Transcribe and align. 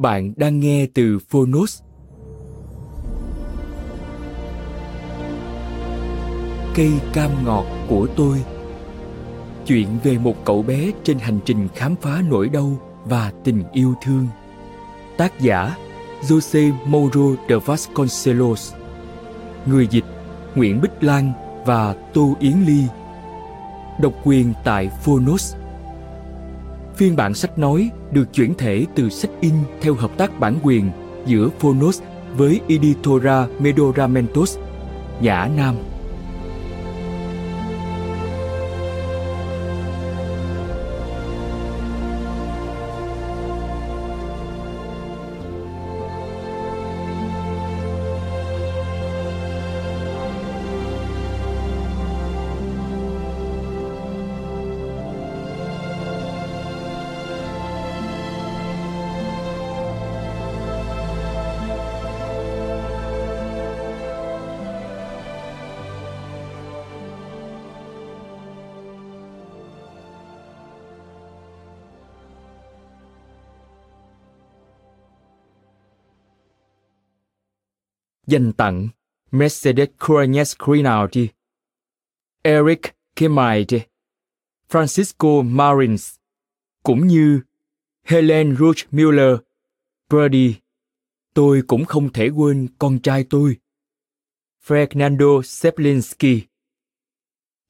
Bạn 0.00 0.32
đang 0.36 0.60
nghe 0.60 0.86
từ 0.94 1.18
Phonos. 1.28 1.82
Cây 6.74 6.90
cam 7.12 7.30
ngọt 7.44 7.64
của 7.88 8.06
tôi. 8.16 8.44
Chuyện 9.66 9.88
về 10.02 10.18
một 10.18 10.44
cậu 10.44 10.62
bé 10.62 10.90
trên 11.04 11.18
hành 11.18 11.38
trình 11.44 11.68
khám 11.74 11.96
phá 11.96 12.22
nỗi 12.30 12.48
đau 12.48 12.78
và 13.04 13.32
tình 13.44 13.62
yêu 13.72 13.94
thương. 14.02 14.26
Tác 15.16 15.40
giả, 15.40 15.76
Jose 16.22 16.72
Mauro 16.86 17.36
de 17.48 17.56
Vasconcelos. 17.56 18.74
Người 19.66 19.86
dịch, 19.90 20.04
Nguyễn 20.54 20.80
Bích 20.80 21.02
Lan 21.02 21.32
và 21.66 21.94
Tô 22.14 22.36
Yến 22.40 22.62
Ly. 22.66 22.84
Độc 24.00 24.12
quyền 24.24 24.52
tại 24.64 24.90
Phonos. 25.04 25.59
Phiên 27.00 27.16
bản 27.16 27.34
sách 27.34 27.58
nói 27.58 27.90
được 28.12 28.32
chuyển 28.34 28.54
thể 28.54 28.86
từ 28.94 29.08
sách 29.08 29.30
in 29.40 29.54
theo 29.80 29.94
hợp 29.94 30.10
tác 30.18 30.40
bản 30.40 30.58
quyền 30.62 30.90
giữa 31.26 31.48
Phonos 31.58 32.02
với 32.36 32.60
Editora 32.68 33.46
Medoramentos, 33.58 34.58
Nhã 35.20 35.48
Nam. 35.56 35.74
Dành 78.30 78.52
tặng 78.52 78.88
Mercedes 79.30 79.88
Corones 80.06 80.54
Crinaldi, 80.64 81.28
Eric 82.42 82.80
Kemaide, 83.16 83.86
Francisco 84.68 85.42
Marins, 85.42 86.14
cũng 86.82 87.06
như 87.06 87.40
Helen 88.02 88.56
Ruth 88.56 88.78
Miller, 88.90 89.36
Brady. 90.08 90.54
Tôi 91.34 91.62
cũng 91.66 91.84
không 91.84 92.12
thể 92.12 92.28
quên 92.28 92.68
con 92.78 92.98
trai 92.98 93.24
tôi, 93.30 93.56
Fernando 94.66 95.42
Seplinski. 95.42 96.40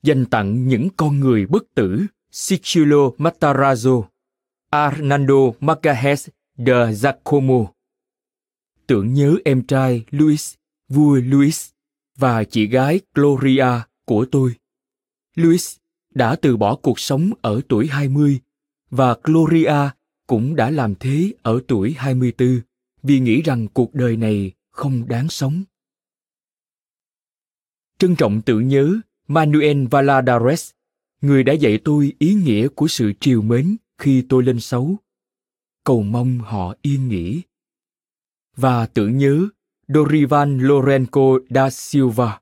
Dành 0.02 0.24
tặng 0.24 0.68
những 0.68 0.88
con 0.96 1.20
người 1.20 1.46
bất 1.46 1.64
tử 1.74 2.06
Sicilo 2.30 3.10
Matarazzo, 3.18 4.04
Arnando 4.70 5.52
Magajes 5.60 6.28
de 6.56 6.92
Giacomo 6.92 7.79
tưởng 8.90 9.14
nhớ 9.14 9.36
em 9.44 9.62
trai 9.62 10.04
Luis, 10.10 10.54
vua 10.88 11.14
Luis 11.14 11.70
và 12.16 12.44
chị 12.44 12.66
gái 12.66 13.00
Gloria 13.14 13.66
của 14.04 14.26
tôi. 14.30 14.54
Luis 15.36 15.76
đã 16.14 16.36
từ 16.36 16.56
bỏ 16.56 16.76
cuộc 16.76 17.00
sống 17.00 17.30
ở 17.42 17.60
tuổi 17.68 17.86
20 17.86 18.40
và 18.90 19.16
Gloria 19.22 19.90
cũng 20.26 20.56
đã 20.56 20.70
làm 20.70 20.94
thế 20.94 21.32
ở 21.42 21.60
tuổi 21.68 21.94
24 21.98 22.60
vì 23.02 23.20
nghĩ 23.20 23.42
rằng 23.42 23.68
cuộc 23.68 23.94
đời 23.94 24.16
này 24.16 24.52
không 24.70 25.08
đáng 25.08 25.28
sống. 25.28 25.62
Trân 27.98 28.16
trọng 28.16 28.42
tưởng 28.42 28.68
nhớ 28.68 29.00
Manuel 29.28 29.86
Valadares, 29.86 30.70
người 31.20 31.44
đã 31.44 31.52
dạy 31.52 31.78
tôi 31.84 32.12
ý 32.18 32.34
nghĩa 32.34 32.68
của 32.68 32.88
sự 32.88 33.12
triều 33.20 33.42
mến 33.42 33.76
khi 33.98 34.24
tôi 34.28 34.42
lên 34.42 34.60
xấu. 34.60 34.96
Cầu 35.84 36.02
mong 36.02 36.38
họ 36.38 36.74
yên 36.82 37.08
nghỉ 37.08 37.42
và 38.60 38.86
tưởng 38.86 39.18
nhớ 39.18 39.48
Dorivan 39.88 40.58
Lorenco 40.58 41.38
da 41.50 41.70
Silva. 41.70 42.40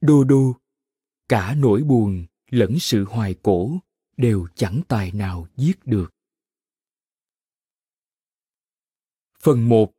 Đô 0.00 0.24
đô, 0.24 0.56
cả 1.28 1.54
nỗi 1.58 1.82
buồn 1.82 2.26
lẫn 2.50 2.78
sự 2.78 3.04
hoài 3.04 3.34
cổ 3.42 3.78
đều 4.16 4.46
chẳng 4.54 4.80
tài 4.88 5.12
nào 5.12 5.46
giết 5.56 5.86
được. 5.86 6.14
Phần 9.40 9.68
1 9.68 9.92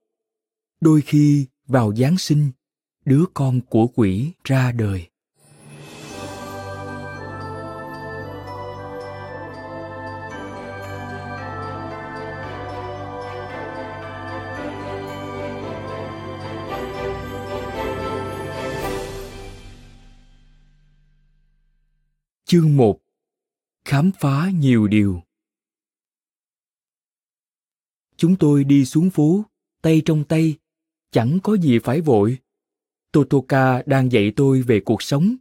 Đôi 0.81 1.01
khi 1.01 1.47
vào 1.67 1.95
Giáng 1.95 2.17
sinh, 2.17 2.51
đứa 3.05 3.25
con 3.33 3.61
của 3.69 3.87
quỷ 3.87 4.33
ra 4.43 4.71
đời. 4.71 5.09
Chương 22.47 22.77
1 22.77 22.99
Khám 23.85 24.11
phá 24.19 24.49
nhiều 24.53 24.87
điều. 24.87 25.21
Chúng 28.17 28.35
tôi 28.35 28.63
đi 28.63 28.85
xuống 28.85 29.09
phố, 29.09 29.43
tay 29.81 30.01
trong 30.05 30.23
tay, 30.23 30.55
chẳng 31.11 31.39
có 31.43 31.53
gì 31.57 31.79
phải 31.79 32.01
vội. 32.01 32.37
Totoka 33.11 33.83
đang 33.85 34.11
dạy 34.11 34.33
tôi 34.35 34.61
về 34.61 34.79
cuộc 34.85 35.01
sống, 35.01 35.35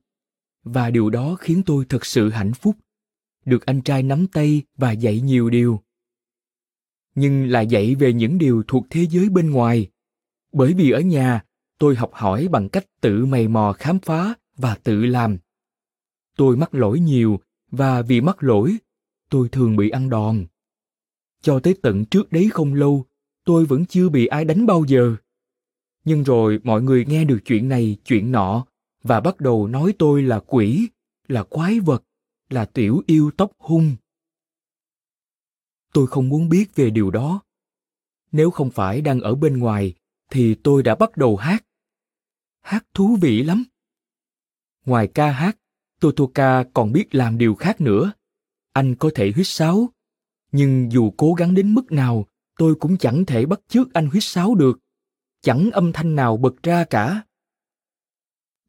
và 0.62 0.90
điều 0.90 1.10
đó 1.10 1.34
khiến 1.34 1.62
tôi 1.66 1.84
thật 1.88 2.06
sự 2.06 2.30
hạnh 2.30 2.52
phúc, 2.54 2.76
được 3.44 3.66
anh 3.66 3.82
trai 3.82 4.02
nắm 4.02 4.26
tay 4.26 4.62
và 4.76 4.92
dạy 4.92 5.20
nhiều 5.20 5.50
điều. 5.50 5.80
Nhưng 7.14 7.46
là 7.46 7.60
dạy 7.60 7.94
về 7.94 8.12
những 8.12 8.38
điều 8.38 8.62
thuộc 8.68 8.86
thế 8.90 9.06
giới 9.06 9.28
bên 9.28 9.50
ngoài, 9.50 9.90
bởi 10.52 10.74
vì 10.74 10.90
ở 10.90 11.00
nhà 11.00 11.44
tôi 11.78 11.96
học 11.96 12.10
hỏi 12.14 12.48
bằng 12.48 12.68
cách 12.68 12.86
tự 13.00 13.26
mày 13.26 13.48
mò 13.48 13.72
khám 13.78 13.98
phá 13.98 14.34
và 14.56 14.74
tự 14.74 15.06
làm 15.06 15.38
tôi 16.36 16.56
mắc 16.56 16.74
lỗi 16.74 17.00
nhiều, 17.00 17.40
và 17.70 18.02
vì 18.02 18.20
mắc 18.20 18.42
lỗi, 18.42 18.76
tôi 19.30 19.48
thường 19.48 19.76
bị 19.76 19.90
ăn 19.90 20.10
đòn. 20.10 20.46
Cho 21.42 21.60
tới 21.60 21.74
tận 21.82 22.04
trước 22.04 22.32
đấy 22.32 22.48
không 22.52 22.74
lâu, 22.74 23.04
tôi 23.44 23.64
vẫn 23.64 23.86
chưa 23.86 24.08
bị 24.08 24.26
ai 24.26 24.44
đánh 24.44 24.66
bao 24.66 24.84
giờ. 24.84 25.16
Nhưng 26.04 26.22
rồi 26.22 26.60
mọi 26.64 26.82
người 26.82 27.04
nghe 27.08 27.24
được 27.24 27.38
chuyện 27.44 27.68
này, 27.68 27.96
chuyện 28.04 28.32
nọ, 28.32 28.66
và 29.02 29.20
bắt 29.20 29.40
đầu 29.40 29.66
nói 29.66 29.94
tôi 29.98 30.22
là 30.22 30.40
quỷ, 30.40 30.88
là 31.28 31.42
quái 31.42 31.80
vật, 31.80 32.04
là 32.50 32.64
tiểu 32.64 33.02
yêu 33.06 33.30
tóc 33.36 33.52
hung. 33.58 33.96
Tôi 35.92 36.06
không 36.06 36.28
muốn 36.28 36.48
biết 36.48 36.74
về 36.74 36.90
điều 36.90 37.10
đó. 37.10 37.40
Nếu 38.32 38.50
không 38.50 38.70
phải 38.70 39.00
đang 39.00 39.20
ở 39.20 39.34
bên 39.34 39.58
ngoài, 39.58 39.94
thì 40.30 40.54
tôi 40.54 40.82
đã 40.82 40.94
bắt 40.94 41.16
đầu 41.16 41.36
hát. 41.36 41.64
Hát 42.60 42.86
thú 42.94 43.16
vị 43.20 43.42
lắm. 43.42 43.64
Ngoài 44.86 45.08
ca 45.14 45.30
hát 45.30 45.58
Totoka 46.04 46.64
còn 46.74 46.92
biết 46.92 47.14
làm 47.14 47.38
điều 47.38 47.54
khác 47.54 47.80
nữa. 47.80 48.12
Anh 48.72 48.94
có 48.94 49.10
thể 49.14 49.32
huýt 49.34 49.46
sáo, 49.46 49.88
nhưng 50.52 50.92
dù 50.92 51.10
cố 51.16 51.34
gắng 51.34 51.54
đến 51.54 51.74
mức 51.74 51.92
nào, 51.92 52.26
tôi 52.58 52.74
cũng 52.74 52.96
chẳng 52.96 53.26
thể 53.26 53.46
bắt 53.46 53.60
chước 53.68 53.94
anh 53.94 54.06
huýt 54.06 54.24
sáo 54.24 54.54
được. 54.54 54.78
Chẳng 55.40 55.70
âm 55.70 55.92
thanh 55.92 56.14
nào 56.14 56.36
bật 56.36 56.62
ra 56.62 56.84
cả. 56.84 57.24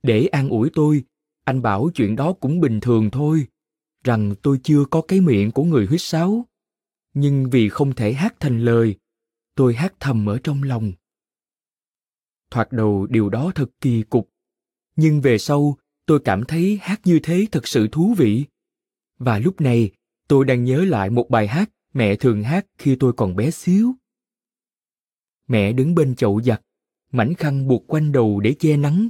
Để 0.04 0.26
an 0.26 0.50
ủi 0.50 0.70
tôi, 0.74 1.04
anh 1.44 1.62
bảo 1.62 1.90
chuyện 1.94 2.16
đó 2.16 2.34
cũng 2.34 2.60
bình 2.60 2.80
thường 2.80 3.10
thôi, 3.12 3.48
rằng 4.04 4.36
tôi 4.42 4.60
chưa 4.64 4.86
có 4.86 5.02
cái 5.08 5.22
miệng 5.22 5.52
của 5.52 5.64
người 5.64 5.86
huýt 5.86 6.02
sáo. 6.02 6.46
Nhưng 7.14 7.50
vì 7.50 7.70
không 7.70 7.96
thể 7.96 8.14
hát 8.14 8.36
thành 8.40 8.60
lời, 8.60 8.96
tôi 9.56 9.74
hát 9.74 9.94
thầm 10.00 10.26
ở 10.30 10.40
trong 10.44 10.64
lòng. 10.64 10.94
Thoạt 12.52 12.72
đầu 12.72 13.08
điều 13.10 13.30
đó 13.30 13.52
thật 13.56 13.70
kỳ 13.82 14.04
cục, 14.04 14.30
nhưng 14.96 15.22
về 15.22 15.38
sau 15.38 15.78
tôi 16.06 16.20
cảm 16.26 16.44
thấy 16.44 16.80
hát 16.82 17.02
như 17.04 17.20
thế 17.24 17.46
thật 17.52 17.68
sự 17.68 17.88
thú 17.92 18.14
vị. 18.18 18.46
Và 19.18 19.40
lúc 19.40 19.62
này, 19.62 19.92
tôi 20.28 20.46
đang 20.46 20.64
nhớ 20.64 20.86
lại 20.86 21.10
một 21.10 21.30
bài 21.30 21.48
hát 21.48 21.72
mẹ 21.94 22.16
thường 22.16 22.44
hát 22.44 22.66
khi 22.78 22.96
tôi 22.96 23.14
còn 23.14 23.36
bé 23.36 23.52
xíu. 23.52 23.94
Mẹ 25.48 25.74
đứng 25.74 25.96
bên 25.96 26.16
chậu 26.16 26.42
giặt, 26.42 26.62
mảnh 27.12 27.34
khăn 27.34 27.68
buộc 27.68 27.84
quanh 27.88 28.12
đầu 28.12 28.40
để 28.40 28.56
che 28.60 28.78
nắng, 28.78 29.10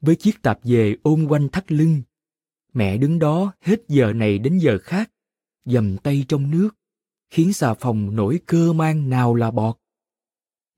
với 0.00 0.16
chiếc 0.16 0.42
tạp 0.42 0.58
dề 0.62 0.96
ôm 1.02 1.26
quanh 1.28 1.48
thắt 1.48 1.72
lưng. 1.72 2.02
Mẹ 2.72 2.96
đứng 2.96 3.18
đó 3.18 3.52
hết 3.60 3.80
giờ 3.88 4.12
này 4.12 4.38
đến 4.38 4.58
giờ 4.58 4.78
khác, 4.78 5.10
dầm 5.64 5.96
tay 5.96 6.24
trong 6.28 6.50
nước, 6.50 6.76
khiến 7.30 7.52
xà 7.52 7.74
phòng 7.74 8.16
nổi 8.16 8.40
cơ 8.46 8.72
mang 8.72 9.10
nào 9.10 9.34
là 9.34 9.50
bọt. 9.50 9.76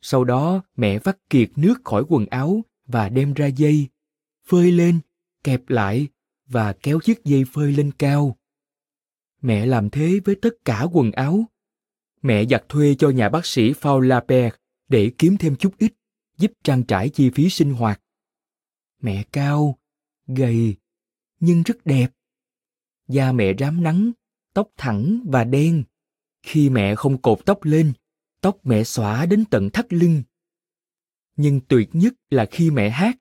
Sau 0.00 0.24
đó 0.24 0.62
mẹ 0.76 0.98
vắt 0.98 1.18
kiệt 1.30 1.50
nước 1.56 1.80
khỏi 1.84 2.04
quần 2.08 2.26
áo 2.26 2.64
và 2.86 3.08
đem 3.08 3.34
ra 3.34 3.46
dây, 3.46 3.88
phơi 4.46 4.72
lên, 4.72 5.00
kẹp 5.44 5.68
lại 5.68 6.08
và 6.46 6.72
kéo 6.72 7.00
chiếc 7.00 7.24
dây 7.24 7.44
phơi 7.52 7.72
lên 7.72 7.92
cao. 7.98 8.36
Mẹ 9.42 9.66
làm 9.66 9.90
thế 9.90 10.20
với 10.24 10.36
tất 10.42 10.54
cả 10.64 10.86
quần 10.92 11.12
áo. 11.12 11.44
Mẹ 12.22 12.46
giặt 12.46 12.64
thuê 12.68 12.94
cho 12.98 13.10
nhà 13.10 13.28
bác 13.28 13.46
sĩ 13.46 13.72
Faulapere 13.72 14.50
để 14.88 15.12
kiếm 15.18 15.36
thêm 15.36 15.56
chút 15.56 15.74
ít, 15.78 15.92
giúp 16.38 16.52
trang 16.64 16.82
trải 16.82 17.08
chi 17.08 17.30
phí 17.30 17.50
sinh 17.50 17.74
hoạt. 17.74 18.00
Mẹ 19.02 19.24
cao, 19.32 19.78
gầy, 20.26 20.76
nhưng 21.40 21.62
rất 21.62 21.76
đẹp. 21.84 22.08
Da 23.08 23.32
mẹ 23.32 23.54
rám 23.58 23.82
nắng, 23.82 24.12
tóc 24.54 24.68
thẳng 24.76 25.24
và 25.26 25.44
đen. 25.44 25.84
Khi 26.42 26.70
mẹ 26.70 26.94
không 26.94 27.22
cột 27.22 27.38
tóc 27.46 27.64
lên, 27.64 27.92
tóc 28.40 28.58
mẹ 28.62 28.84
xõa 28.84 29.26
đến 29.26 29.44
tận 29.50 29.70
thắt 29.70 29.92
lưng. 29.92 30.22
Nhưng 31.36 31.60
tuyệt 31.68 31.88
nhất 31.92 32.14
là 32.30 32.46
khi 32.50 32.70
mẹ 32.70 32.90
hát, 32.90 33.16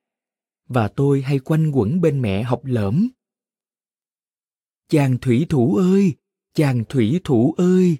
và 0.69 0.87
tôi 0.87 1.21
hay 1.21 1.39
quanh 1.39 1.71
quẩn 1.71 2.01
bên 2.01 2.21
mẹ 2.21 2.43
học 2.43 2.61
lỡm 2.65 3.09
Chàng 4.89 5.17
thủy 5.21 5.45
thủ 5.49 5.75
ơi, 5.75 6.13
chàng 6.53 6.83
thủy 6.89 7.19
thủ 7.23 7.55
ơi, 7.57 7.97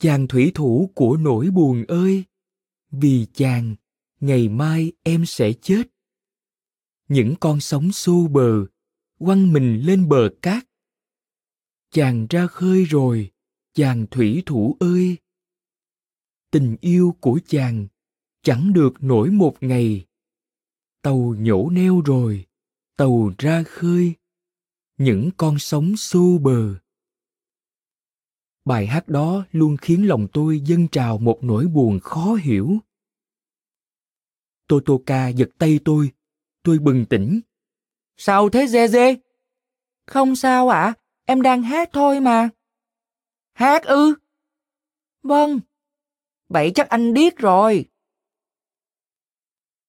chàng 0.00 0.28
thủy 0.28 0.52
thủ 0.54 0.92
của 0.94 1.16
nỗi 1.16 1.50
buồn 1.50 1.84
ơi, 1.88 2.24
vì 2.90 3.26
chàng, 3.32 3.74
ngày 4.20 4.48
mai 4.48 4.92
em 5.02 5.26
sẽ 5.26 5.52
chết. 5.52 5.82
Những 7.08 7.34
con 7.40 7.60
sóng 7.60 7.92
xô 7.92 8.28
bờ, 8.30 8.66
quăng 9.18 9.52
mình 9.52 9.80
lên 9.80 10.08
bờ 10.08 10.28
cát. 10.42 10.64
Chàng 11.90 12.26
ra 12.30 12.46
khơi 12.46 12.84
rồi, 12.84 13.30
chàng 13.74 14.06
thủy 14.10 14.42
thủ 14.46 14.76
ơi. 14.80 15.16
Tình 16.50 16.76
yêu 16.80 17.16
của 17.20 17.40
chàng 17.46 17.88
chẳng 18.42 18.72
được 18.72 19.02
nổi 19.02 19.30
một 19.30 19.56
ngày. 19.60 20.07
Tàu 21.02 21.34
nhổ 21.38 21.70
neo 21.70 22.00
rồi, 22.00 22.46
tàu 22.96 23.32
ra 23.38 23.62
khơi 23.62 24.14
những 24.96 25.30
con 25.36 25.58
sóng 25.58 25.96
xô 25.96 26.38
bờ. 26.42 26.74
Bài 28.64 28.86
hát 28.86 29.08
đó 29.08 29.44
luôn 29.52 29.76
khiến 29.76 30.08
lòng 30.08 30.26
tôi 30.32 30.60
dâng 30.60 30.88
trào 30.88 31.18
một 31.18 31.38
nỗi 31.42 31.66
buồn 31.66 32.00
khó 32.00 32.34
hiểu. 32.34 32.78
Totoka 34.68 35.28
giật 35.28 35.48
tay 35.58 35.80
tôi 35.84 36.12
tôi 36.62 36.78
bừng 36.78 37.06
tỉnh. 37.06 37.40
Sao 38.16 38.48
thế 38.48 38.66
dê 38.66 38.88
dê 38.88 39.16
không 40.08 40.36
sao 40.36 40.68
ạ 40.68 40.80
à, 40.80 40.94
em 41.24 41.42
đang 41.42 41.62
hát 41.62 41.90
thôi 41.92 42.20
mà. 42.20 42.48
Hát 43.52 43.84
ư? 43.84 44.14
Vâng. 45.22 45.60
Vậy 46.48 46.72
chắc 46.74 46.88
anh 46.88 47.14
điếc 47.14 47.36
rồi 47.36 47.84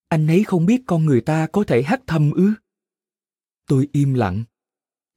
anh 0.09 0.27
ấy 0.27 0.43
không 0.43 0.65
biết 0.65 0.81
con 0.87 1.05
người 1.05 1.21
ta 1.21 1.47
có 1.47 1.63
thể 1.63 1.83
hát 1.83 2.01
thầm 2.07 2.31
ư 2.31 2.53
tôi 3.67 3.87
im 3.91 4.13
lặng 4.13 4.43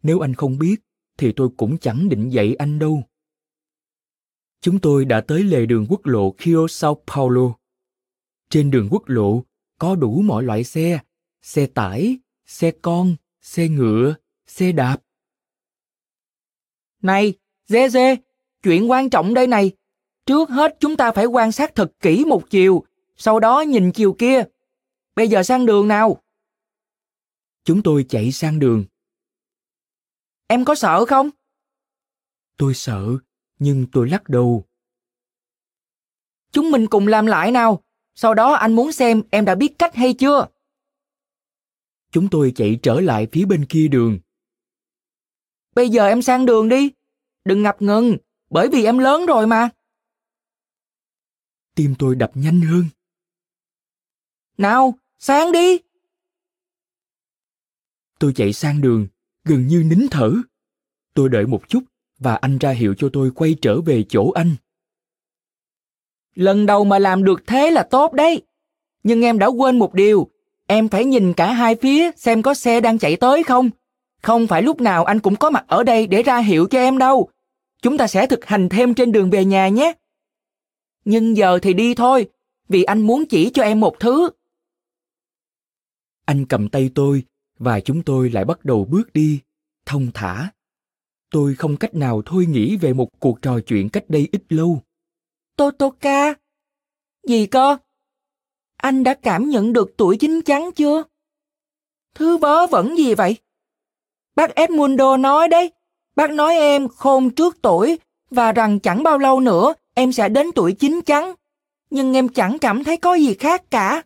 nếu 0.02 0.20
anh 0.20 0.34
không 0.34 0.58
biết, 0.58 0.76
thì 1.18 1.32
tôi 1.32 1.48
cũng 1.56 1.78
chẳng 1.78 2.08
định 2.08 2.28
dạy 2.28 2.54
anh 2.54 2.78
đâu. 2.78 3.02
Chúng 4.60 4.78
tôi 4.78 5.04
đã 5.04 5.20
tới 5.20 5.42
lề 5.42 5.66
đường 5.66 5.86
quốc 5.88 6.06
lộ 6.06 6.34
Rio 6.44 6.66
Sao 6.68 7.02
Paulo. 7.06 7.54
Trên 8.50 8.70
đường 8.70 8.88
quốc 8.90 9.02
lộ 9.06 9.42
có 9.78 9.94
đủ 9.94 10.22
mọi 10.22 10.42
loại 10.42 10.64
xe, 10.64 10.98
xe 11.42 11.66
tải, 11.66 12.18
xe 12.46 12.72
con, 12.82 13.16
xe 13.40 13.68
ngựa, 13.68 14.14
xe 14.46 14.72
đạp. 14.72 14.96
Này, 17.02 17.34
Dê 17.66 17.88
Dê, 17.88 18.16
chuyện 18.62 18.90
quan 18.90 19.10
trọng 19.10 19.34
đây 19.34 19.46
này. 19.46 19.70
Trước 20.26 20.50
hết 20.50 20.76
chúng 20.80 20.96
ta 20.96 21.12
phải 21.12 21.26
quan 21.26 21.52
sát 21.52 21.74
thật 21.74 21.92
kỹ 22.00 22.24
một 22.24 22.50
chiều, 22.50 22.84
sau 23.16 23.40
đó 23.40 23.60
nhìn 23.60 23.92
chiều 23.92 24.12
kia. 24.12 24.44
Bây 25.16 25.28
giờ 25.28 25.42
sang 25.42 25.66
đường 25.66 25.88
nào. 25.88 26.22
Chúng 27.64 27.82
tôi 27.82 28.06
chạy 28.08 28.32
sang 28.32 28.58
đường. 28.58 28.84
Em 30.46 30.64
có 30.64 30.74
sợ 30.74 31.04
không? 31.04 31.30
Tôi 32.56 32.74
sợ, 32.74 33.18
nhưng 33.58 33.86
tôi 33.92 34.08
lắc 34.10 34.28
đầu. 34.28 34.64
Chúng 36.52 36.70
mình 36.70 36.86
cùng 36.86 37.06
làm 37.06 37.26
lại 37.26 37.50
nào. 37.50 37.82
Sau 38.14 38.34
đó 38.34 38.52
anh 38.52 38.72
muốn 38.72 38.92
xem 38.92 39.22
em 39.30 39.44
đã 39.44 39.54
biết 39.54 39.78
cách 39.78 39.94
hay 39.94 40.14
chưa. 40.14 40.46
Chúng 42.10 42.28
tôi 42.30 42.52
chạy 42.56 42.78
trở 42.82 43.00
lại 43.00 43.28
phía 43.32 43.44
bên 43.44 43.66
kia 43.68 43.88
đường. 43.88 44.18
Bây 45.74 45.88
giờ 45.88 46.06
em 46.06 46.22
sang 46.22 46.46
đường 46.46 46.68
đi. 46.68 46.90
Đừng 47.44 47.62
ngập 47.62 47.82
ngừng, 47.82 48.16
bởi 48.50 48.68
vì 48.68 48.84
em 48.84 48.98
lớn 48.98 49.26
rồi 49.26 49.46
mà. 49.46 49.68
Tim 51.74 51.94
tôi 51.98 52.14
đập 52.14 52.30
nhanh 52.34 52.60
hơn. 52.60 52.84
Nào, 54.58 54.94
sang 55.24 55.52
đi. 55.52 55.78
Tôi 58.18 58.32
chạy 58.36 58.52
sang 58.52 58.80
đường, 58.80 59.06
gần 59.44 59.66
như 59.66 59.84
nín 59.86 60.06
thở. 60.10 60.32
Tôi 61.14 61.28
đợi 61.28 61.46
một 61.46 61.68
chút 61.68 61.80
và 62.18 62.34
anh 62.34 62.58
ra 62.58 62.70
hiệu 62.70 62.94
cho 62.98 63.10
tôi 63.12 63.30
quay 63.34 63.56
trở 63.62 63.80
về 63.80 64.04
chỗ 64.08 64.30
anh. 64.30 64.56
Lần 66.34 66.66
đầu 66.66 66.84
mà 66.84 66.98
làm 66.98 67.24
được 67.24 67.42
thế 67.46 67.70
là 67.70 67.82
tốt 67.82 68.12
đấy. 68.12 68.42
Nhưng 69.02 69.22
em 69.22 69.38
đã 69.38 69.46
quên 69.46 69.78
một 69.78 69.94
điều, 69.94 70.30
em 70.66 70.88
phải 70.88 71.04
nhìn 71.04 71.32
cả 71.32 71.52
hai 71.52 71.74
phía 71.74 72.10
xem 72.16 72.42
có 72.42 72.54
xe 72.54 72.80
đang 72.80 72.98
chạy 72.98 73.16
tới 73.16 73.42
không. 73.42 73.70
Không 74.22 74.46
phải 74.46 74.62
lúc 74.62 74.80
nào 74.80 75.04
anh 75.04 75.20
cũng 75.20 75.36
có 75.36 75.50
mặt 75.50 75.64
ở 75.68 75.82
đây 75.82 76.06
để 76.06 76.22
ra 76.22 76.38
hiệu 76.38 76.66
cho 76.70 76.78
em 76.78 76.98
đâu. 76.98 77.28
Chúng 77.82 77.98
ta 77.98 78.06
sẽ 78.06 78.26
thực 78.26 78.44
hành 78.44 78.68
thêm 78.68 78.94
trên 78.94 79.12
đường 79.12 79.30
về 79.30 79.44
nhà 79.44 79.68
nhé. 79.68 79.92
Nhưng 81.04 81.36
giờ 81.36 81.58
thì 81.62 81.74
đi 81.74 81.94
thôi, 81.94 82.28
vì 82.68 82.82
anh 82.82 83.02
muốn 83.02 83.26
chỉ 83.26 83.50
cho 83.50 83.62
em 83.62 83.80
một 83.80 84.00
thứ. 84.00 84.30
Anh 86.32 86.46
cầm 86.46 86.68
tay 86.68 86.90
tôi 86.94 87.22
và 87.58 87.80
chúng 87.80 88.02
tôi 88.02 88.30
lại 88.30 88.44
bắt 88.44 88.64
đầu 88.64 88.84
bước 88.84 89.12
đi, 89.12 89.40
thông 89.86 90.10
thả. 90.14 90.50
Tôi 91.30 91.54
không 91.54 91.76
cách 91.76 91.94
nào 91.94 92.22
thôi 92.26 92.46
nghĩ 92.46 92.76
về 92.76 92.92
một 92.92 93.08
cuộc 93.20 93.42
trò 93.42 93.60
chuyện 93.66 93.88
cách 93.88 94.04
đây 94.08 94.28
ít 94.32 94.42
lâu. 94.48 94.82
Totoka! 95.56 96.34
Gì 97.28 97.46
cơ? 97.46 97.76
Anh 98.76 99.04
đã 99.04 99.14
cảm 99.14 99.48
nhận 99.48 99.72
được 99.72 99.94
tuổi 99.96 100.16
chín 100.16 100.42
chắn 100.42 100.70
chưa? 100.72 101.02
Thứ 102.14 102.36
vớ 102.36 102.66
vẩn 102.66 102.96
gì 102.96 103.14
vậy? 103.14 103.36
Bác 104.36 104.54
Edmundo 104.54 105.16
nói 105.16 105.48
đấy, 105.48 105.72
bác 106.16 106.30
nói 106.30 106.54
em 106.54 106.88
khôn 106.88 107.30
trước 107.30 107.56
tuổi 107.62 107.98
và 108.30 108.52
rằng 108.52 108.80
chẳng 108.80 109.02
bao 109.02 109.18
lâu 109.18 109.40
nữa 109.40 109.74
em 109.94 110.12
sẽ 110.12 110.28
đến 110.28 110.46
tuổi 110.54 110.72
chín 110.72 111.00
chắn. 111.06 111.34
Nhưng 111.90 112.16
em 112.16 112.28
chẳng 112.28 112.58
cảm 112.58 112.84
thấy 112.84 112.96
có 112.96 113.14
gì 113.14 113.34
khác 113.34 113.70
cả. 113.70 114.02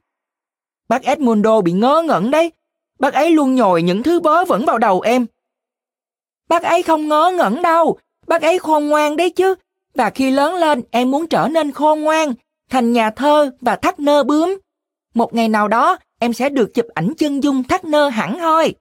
Bác 0.88 1.02
Edmundo 1.02 1.60
bị 1.60 1.72
ngớ 1.72 2.02
ngẩn 2.06 2.30
đấy, 2.30 2.52
Bác 2.98 3.14
ấy 3.14 3.30
luôn 3.30 3.54
nhồi 3.54 3.82
những 3.82 4.02
thứ 4.02 4.20
bớ 4.20 4.44
vẩn 4.44 4.64
vào 4.64 4.78
đầu 4.78 5.00
em. 5.00 5.26
Bác 6.48 6.62
ấy 6.62 6.82
không 6.82 7.08
ngớ 7.08 7.32
ngẩn 7.36 7.62
đâu, 7.62 7.98
bác 8.26 8.42
ấy 8.42 8.58
khôn 8.58 8.88
ngoan 8.88 9.16
đấy 9.16 9.30
chứ. 9.30 9.54
Và 9.94 10.10
khi 10.10 10.30
lớn 10.30 10.54
lên 10.54 10.82
em 10.90 11.10
muốn 11.10 11.26
trở 11.26 11.48
nên 11.48 11.72
khôn 11.72 12.00
ngoan, 12.00 12.34
thành 12.70 12.92
nhà 12.92 13.10
thơ 13.10 13.50
và 13.60 13.76
thắt 13.76 14.00
nơ 14.00 14.22
bướm. 14.22 14.58
Một 15.14 15.34
ngày 15.34 15.48
nào 15.48 15.68
đó 15.68 15.98
em 16.18 16.32
sẽ 16.32 16.48
được 16.48 16.74
chụp 16.74 16.86
ảnh 16.94 17.14
chân 17.18 17.42
dung 17.42 17.64
thắt 17.64 17.84
nơ 17.84 18.08
hẳn 18.08 18.38
thôi. 18.38 18.74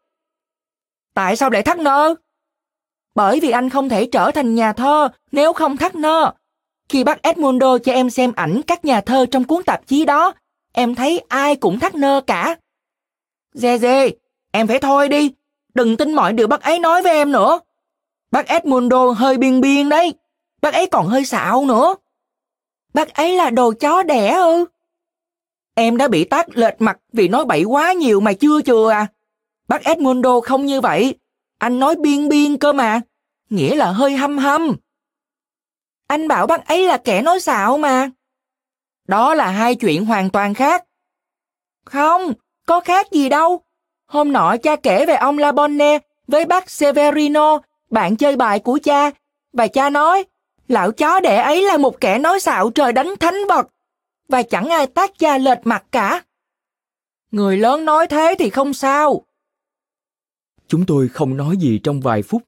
Tại 1.14 1.36
sao 1.36 1.50
lại 1.50 1.64
thắt 1.64 1.78
nơ? 1.80 2.16
Bởi 3.16 3.40
vì 3.40 3.50
anh 3.50 3.70
không 3.70 3.90
thể 3.90 4.06
trở 4.06 4.32
thành 4.32 4.56
nhà 4.56 4.74
thơ 4.74 5.10
nếu 5.32 5.54
không 5.54 5.78
thắt 5.78 5.96
nơ. 5.96 6.32
Khi 6.90 7.04
bác 7.04 7.22
Edmundo 7.22 7.78
cho 7.78 7.94
em 7.94 8.10
xem 8.10 8.32
ảnh 8.36 8.62
các 8.68 8.86
nhà 8.86 9.02
thơ 9.02 9.26
trong 9.32 9.44
cuốn 9.44 9.64
tạp 9.64 9.88
chí 9.88 10.06
đó, 10.06 10.34
em 10.76 10.96
thấy 10.96 11.24
ai 11.28 11.56
cũng 11.56 11.80
thắt 11.80 11.96
nơ 11.96 12.22
cả. 12.28 12.56
Dê 13.54 13.78
dê, 13.78 14.12
em 14.52 14.68
phải 14.68 14.80
thôi 14.80 15.10
đi. 15.10 15.34
Đừng 15.74 15.98
tin 15.98 16.14
mọi 16.14 16.34
điều 16.34 16.48
bác 16.48 16.62
ấy 16.62 16.80
nói 16.80 17.02
với 17.02 17.14
em 17.14 17.32
nữa. 17.32 17.60
Bác 18.32 18.48
Edmundo 18.48 19.06
hơi 19.06 19.38
biên 19.38 19.62
biên 19.62 19.90
đấy. 19.90 20.14
Bác 20.62 20.74
ấy 20.74 20.88
còn 20.88 21.08
hơi 21.08 21.26
xạo 21.26 21.66
nữa. 21.66 21.96
Bác 22.94 23.14
ấy 23.14 23.36
là 23.36 23.50
đồ 23.50 23.74
chó 23.80 24.04
đẻ 24.04 24.32
ư? 24.32 24.66
Em 25.76 25.98
đã 25.98 26.08
bị 26.08 26.24
tác 26.24 26.58
lệch 26.58 26.82
mặt 26.82 26.98
vì 27.14 27.28
nói 27.28 27.46
bậy 27.46 27.64
quá 27.64 27.94
nhiều 27.94 28.20
mà 28.20 28.34
chưa 28.34 28.62
chừa 28.62 28.90
à? 28.90 29.08
Bác 29.68 29.84
Edmundo 29.84 30.40
không 30.40 30.66
như 30.66 30.82
vậy. 30.82 31.16
Anh 31.58 31.80
nói 31.80 31.96
biên 31.96 32.30
biên 32.30 32.58
cơ 32.58 32.74
mà. 32.74 33.02
Nghĩa 33.50 33.76
là 33.76 33.92
hơi 33.92 34.16
hâm 34.16 34.38
hâm. 34.38 34.76
Anh 36.08 36.28
bảo 36.28 36.48
bác 36.48 36.68
ấy 36.68 36.88
là 36.88 36.98
kẻ 36.98 37.22
nói 37.22 37.40
xạo 37.40 37.78
mà. 37.78 38.10
Đó 39.08 39.34
là 39.34 39.52
hai 39.52 39.76
chuyện 39.76 40.06
hoàn 40.06 40.30
toàn 40.30 40.54
khác. 40.54 40.86
Không, 41.86 42.34
có 42.66 42.80
khác 42.80 43.12
gì 43.12 43.30
đâu. 43.30 43.62
Hôm 44.08 44.32
nọ 44.32 44.56
cha 44.64 44.76
kể 44.76 45.06
về 45.06 45.16
ông 45.16 45.38
Labonne 45.38 46.00
với 46.28 46.46
bác 46.46 46.70
Severino, 46.70 47.60
bạn 47.90 48.16
chơi 48.16 48.36
bài 48.36 48.60
của 48.60 48.80
cha, 48.84 49.12
và 49.54 49.68
cha 49.68 49.90
nói, 49.90 50.24
lão 50.68 50.92
chó 50.92 51.20
đẻ 51.20 51.42
ấy 51.42 51.62
là 51.62 51.78
một 51.78 52.02
kẻ 52.02 52.18
nói 52.20 52.40
xạo 52.40 52.70
trời 52.70 52.94
đánh 52.94 53.14
thánh 53.20 53.36
vật, 53.50 53.68
và 54.28 54.44
chẳng 54.44 54.70
ai 54.70 54.88
tác 54.88 55.20
cha 55.20 55.38
lệch 55.38 55.60
mặt 55.64 55.86
cả. 55.92 56.24
Người 57.32 57.58
lớn 57.58 57.86
nói 57.86 58.08
thế 58.08 58.36
thì 58.40 58.50
không 58.50 58.74
sao. 58.74 59.22
Chúng 60.68 60.86
tôi 60.86 61.08
không 61.08 61.38
nói 61.38 61.58
gì 61.58 61.80
trong 61.84 62.02
vài 62.02 62.24
phút. 62.24 62.42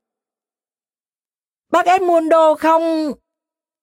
Bác 1.72 1.86
Edmundo 1.86 2.56
không... 2.56 3.12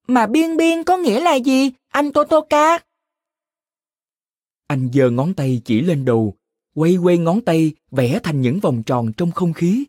Mà 0.06 0.26
biên 0.26 0.56
biên 0.56 0.84
có 0.84 0.96
nghĩa 0.96 1.20
là 1.20 1.34
gì, 1.34 1.72
anh 1.94 2.12
Totoka? 2.12 2.78
Anh 4.66 4.90
giơ 4.92 5.10
ngón 5.10 5.34
tay 5.34 5.62
chỉ 5.64 5.80
lên 5.80 6.04
đầu, 6.04 6.34
quay 6.74 6.96
quay 6.96 7.18
ngón 7.18 7.40
tay 7.40 7.72
vẽ 7.90 8.20
thành 8.22 8.40
những 8.40 8.60
vòng 8.60 8.82
tròn 8.86 9.12
trong 9.16 9.32
không 9.32 9.52
khí. 9.52 9.84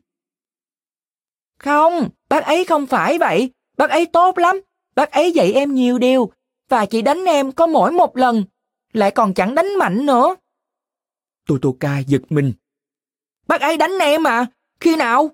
Không, 1.60 2.10
bác 2.30 2.44
ấy 2.44 2.66
không 2.66 2.86
phải 2.86 3.18
vậy. 3.18 3.50
Bác 3.78 3.90
ấy 3.90 4.06
tốt 4.06 4.38
lắm. 4.38 4.62
Bác 4.96 5.12
ấy 5.12 5.32
dạy 5.32 5.54
em 5.54 5.76
nhiều 5.76 5.98
điều. 5.98 6.32
Và 6.70 6.86
chỉ 6.86 7.02
đánh 7.02 7.26
em 7.26 7.52
có 7.52 7.68
mỗi 7.68 7.92
một 7.92 8.18
lần. 8.18 8.44
Lại 8.94 9.12
còn 9.12 9.34
chẳng 9.34 9.56
đánh 9.56 9.78
mạnh 9.80 10.06
nữa. 10.06 10.36
Totoka 11.48 12.00
giật 12.00 12.22
mình. 12.30 12.54
Bác 13.48 13.62
ấy 13.62 13.78
đánh 13.78 13.98
em 14.02 14.28
à? 14.28 14.46
Khi 14.80 14.96
nào? 14.96 15.30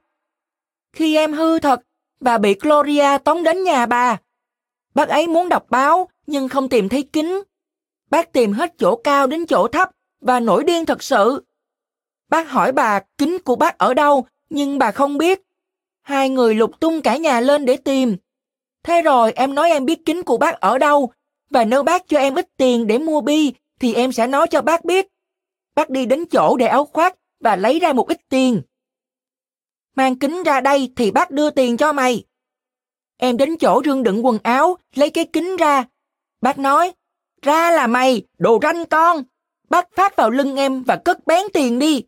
Khi 0.93 1.15
em 1.15 1.33
hư 1.33 1.59
thật 1.59 1.81
và 2.19 2.37
bị 2.37 2.53
Gloria 2.53 3.17
tống 3.17 3.43
đến 3.43 3.63
nhà 3.63 3.85
bà. 3.85 4.17
Bác 4.93 5.09
ấy 5.09 5.27
muốn 5.27 5.49
đọc 5.49 5.65
báo 5.69 6.10
nhưng 6.31 6.49
không 6.49 6.69
tìm 6.69 6.89
thấy 6.89 7.03
kính. 7.13 7.43
Bác 8.09 8.33
tìm 8.33 8.53
hết 8.53 8.73
chỗ 8.77 8.95
cao 8.95 9.27
đến 9.27 9.45
chỗ 9.45 9.67
thấp 9.67 9.89
và 10.21 10.39
nổi 10.39 10.63
điên 10.63 10.85
thật 10.85 11.03
sự. 11.03 11.43
Bác 12.29 12.49
hỏi 12.49 12.71
bà 12.71 12.99
kính 13.17 13.37
của 13.45 13.55
bác 13.55 13.77
ở 13.77 13.93
đâu 13.93 14.25
nhưng 14.49 14.77
bà 14.77 14.91
không 14.91 15.17
biết. 15.17 15.41
Hai 16.01 16.29
người 16.29 16.55
lục 16.55 16.79
tung 16.79 17.01
cả 17.01 17.17
nhà 17.17 17.39
lên 17.39 17.65
để 17.65 17.77
tìm. 17.77 18.17
Thế 18.83 19.01
rồi 19.01 19.31
em 19.31 19.55
nói 19.55 19.69
em 19.69 19.85
biết 19.85 20.05
kính 20.05 20.23
của 20.23 20.37
bác 20.37 20.59
ở 20.59 20.77
đâu 20.77 21.11
và 21.49 21.65
nếu 21.65 21.83
bác 21.83 22.07
cho 22.07 22.17
em 22.17 22.35
ít 22.35 22.49
tiền 22.57 22.87
để 22.87 22.97
mua 22.97 23.21
bi 23.21 23.53
thì 23.79 23.93
em 23.93 24.11
sẽ 24.11 24.27
nói 24.27 24.47
cho 24.47 24.61
bác 24.61 24.85
biết. 24.85 25.07
Bác 25.75 25.89
đi 25.89 26.05
đến 26.05 26.25
chỗ 26.25 26.57
để 26.57 26.65
áo 26.65 26.85
khoác 26.85 27.15
và 27.39 27.55
lấy 27.55 27.79
ra 27.79 27.93
một 27.93 28.07
ít 28.07 28.21
tiền. 28.29 28.61
Mang 29.95 30.19
kính 30.19 30.43
ra 30.43 30.61
đây 30.61 30.93
thì 30.95 31.11
bác 31.11 31.31
đưa 31.31 31.49
tiền 31.49 31.77
cho 31.77 31.93
mày. 31.93 32.23
Em 33.17 33.37
đến 33.37 33.57
chỗ 33.57 33.81
rương 33.85 34.03
đựng 34.03 34.25
quần 34.25 34.37
áo, 34.43 34.77
lấy 34.95 35.09
cái 35.09 35.25
kính 35.25 35.57
ra. 35.57 35.85
Bác 36.41 36.57
nói, 36.57 36.93
ra 37.41 37.71
là 37.71 37.87
mày, 37.87 38.27
đồ 38.37 38.59
ranh 38.61 38.85
con. 38.85 39.23
Bác 39.69 39.87
phát 39.95 40.15
vào 40.15 40.29
lưng 40.29 40.55
em 40.55 40.83
và 40.83 40.95
cất 41.05 41.27
bén 41.27 41.45
tiền 41.53 41.79
đi. 41.79 42.03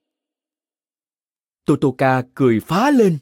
Totoka 1.66 2.24
cười 2.36 2.60
phá 2.60 2.92
lên. 2.92 3.18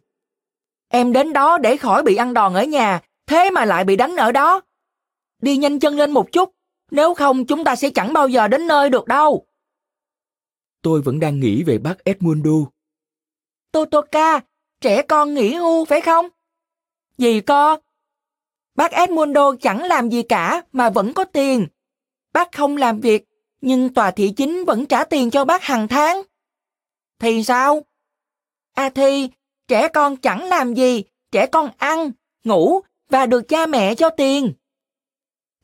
Em 0.87 1.13
đến 1.13 1.33
đó 1.33 1.57
để 1.57 1.77
khỏi 1.77 2.03
bị 2.03 2.15
ăn 2.15 2.33
đòn 2.33 2.53
ở 2.53 2.63
nhà, 2.63 3.01
thế 3.27 3.49
mà 3.51 3.65
lại 3.65 3.83
bị 3.83 3.95
đánh 3.95 4.15
ở 4.15 4.31
đó. 4.31 4.61
Đi 5.41 5.57
nhanh 5.57 5.79
chân 5.79 5.95
lên 5.95 6.11
một 6.11 6.31
chút, 6.31 6.55
nếu 6.91 7.13
không 7.13 7.45
chúng 7.45 7.63
ta 7.63 7.75
sẽ 7.75 7.89
chẳng 7.89 8.13
bao 8.13 8.27
giờ 8.27 8.47
đến 8.47 8.67
nơi 8.67 8.89
được 8.89 9.05
đâu. 9.05 9.47
Tôi 10.81 11.01
vẫn 11.01 11.19
đang 11.19 11.39
nghĩ 11.39 11.63
về 11.63 11.77
bác 11.77 12.03
Edmundo. 12.03 12.51
Totoka, 13.71 14.39
trẻ 14.81 15.01
con 15.01 15.33
nghỉ 15.33 15.53
hưu 15.53 15.85
phải 15.85 16.01
không? 16.01 16.27
Gì 17.17 17.41
co? 17.41 17.77
Bác 18.81 18.91
Edmundo 18.91 19.55
chẳng 19.61 19.83
làm 19.83 20.09
gì 20.09 20.23
cả 20.23 20.61
mà 20.71 20.89
vẫn 20.89 21.13
có 21.13 21.23
tiền. 21.23 21.67
Bác 22.33 22.51
không 22.51 22.77
làm 22.77 22.99
việc, 22.99 23.25
nhưng 23.61 23.93
tòa 23.93 24.11
thị 24.11 24.33
chính 24.37 24.65
vẫn 24.65 24.85
trả 24.85 25.03
tiền 25.03 25.29
cho 25.29 25.45
bác 25.45 25.63
hàng 25.63 25.87
tháng. 25.87 26.21
Thì 27.19 27.43
sao? 27.43 27.81
À 28.75 28.89
thì, 28.89 29.29
trẻ 29.67 29.87
con 29.87 30.17
chẳng 30.17 30.43
làm 30.43 30.73
gì, 30.73 31.03
trẻ 31.31 31.45
con 31.45 31.69
ăn, 31.77 32.11
ngủ 32.43 32.79
và 33.09 33.25
được 33.25 33.47
cha 33.47 33.65
mẹ 33.65 33.95
cho 33.95 34.09
tiền. 34.09 34.53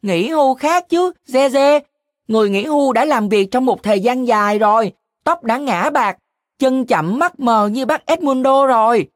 Nghỉ 0.01 0.29
hưu 0.29 0.55
khác 0.55 0.89
chứ, 0.89 1.11
dê 1.25 1.49
dê. 1.49 1.79
Người 2.27 2.49
nghỉ 2.49 2.63
hưu 2.65 2.93
đã 2.93 3.05
làm 3.05 3.29
việc 3.29 3.47
trong 3.51 3.65
một 3.65 3.83
thời 3.83 3.99
gian 3.99 4.27
dài 4.27 4.59
rồi, 4.59 4.91
tóc 5.23 5.43
đã 5.43 5.57
ngã 5.57 5.89
bạc, 5.89 6.17
chân 6.59 6.85
chậm 6.85 7.19
mắt 7.19 7.39
mờ 7.39 7.67
như 7.67 7.85
bác 7.85 8.05
Edmundo 8.05 8.67
rồi. 8.67 9.09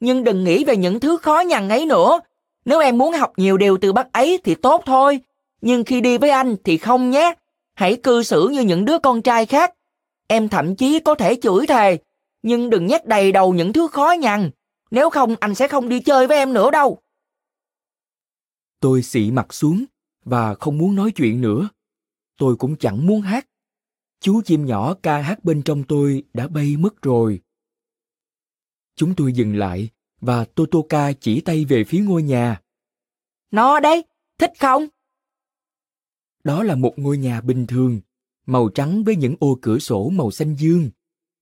Nhưng 0.00 0.24
đừng 0.24 0.44
nghĩ 0.44 0.64
về 0.64 0.76
những 0.76 1.00
thứ 1.00 1.16
khó 1.16 1.40
nhằn 1.40 1.68
ấy 1.68 1.86
nữa. 1.86 2.20
Nếu 2.66 2.80
em 2.80 2.98
muốn 2.98 3.12
học 3.12 3.32
nhiều 3.36 3.56
điều 3.56 3.78
từ 3.78 3.92
bác 3.92 4.12
ấy 4.12 4.40
thì 4.44 4.54
tốt 4.54 4.82
thôi. 4.86 5.20
Nhưng 5.60 5.84
khi 5.84 6.00
đi 6.00 6.18
với 6.18 6.30
anh 6.30 6.56
thì 6.64 6.78
không 6.78 7.10
nhé. 7.10 7.34
Hãy 7.74 7.96
cư 7.96 8.22
xử 8.22 8.48
như 8.48 8.60
những 8.60 8.84
đứa 8.84 8.98
con 8.98 9.22
trai 9.22 9.46
khác. 9.46 9.74
Em 10.26 10.48
thậm 10.48 10.76
chí 10.76 11.00
có 11.00 11.14
thể 11.14 11.36
chửi 11.42 11.66
thề, 11.66 11.98
nhưng 12.42 12.70
đừng 12.70 12.86
nhét 12.86 13.06
đầy 13.06 13.32
đầu 13.32 13.54
những 13.54 13.72
thứ 13.72 13.88
khó 13.88 14.14
nhằn. 14.20 14.50
Nếu 14.90 15.10
không 15.10 15.34
anh 15.40 15.54
sẽ 15.54 15.68
không 15.68 15.88
đi 15.88 16.00
chơi 16.00 16.26
với 16.26 16.36
em 16.36 16.52
nữa 16.52 16.70
đâu. 16.70 16.98
Tôi 18.80 19.02
xị 19.02 19.30
mặt 19.30 19.54
xuống 19.54 19.84
và 20.24 20.54
không 20.54 20.78
muốn 20.78 20.94
nói 20.94 21.12
chuyện 21.16 21.40
nữa. 21.40 21.68
Tôi 22.38 22.56
cũng 22.56 22.76
chẳng 22.76 23.06
muốn 23.06 23.20
hát. 23.20 23.46
Chú 24.20 24.42
chim 24.44 24.66
nhỏ 24.66 24.94
ca 25.02 25.18
hát 25.18 25.44
bên 25.44 25.62
trong 25.62 25.84
tôi 25.84 26.22
đã 26.34 26.48
bay 26.48 26.76
mất 26.76 27.02
rồi. 27.02 27.40
Chúng 28.96 29.14
tôi 29.14 29.32
dừng 29.32 29.56
lại 29.56 29.90
và 30.20 30.44
Totoka 30.44 31.12
chỉ 31.12 31.40
tay 31.40 31.64
về 31.64 31.84
phía 31.84 31.98
ngôi 31.98 32.22
nhà. 32.22 32.60
Nó 33.50 33.80
đấy, 33.80 34.04
thích 34.38 34.52
không? 34.58 34.86
Đó 36.44 36.62
là 36.62 36.74
một 36.74 36.94
ngôi 36.96 37.18
nhà 37.18 37.40
bình 37.40 37.66
thường, 37.66 38.00
màu 38.46 38.68
trắng 38.68 39.04
với 39.04 39.16
những 39.16 39.36
ô 39.40 39.58
cửa 39.62 39.78
sổ 39.78 40.08
màu 40.08 40.30
xanh 40.30 40.54
dương. 40.54 40.90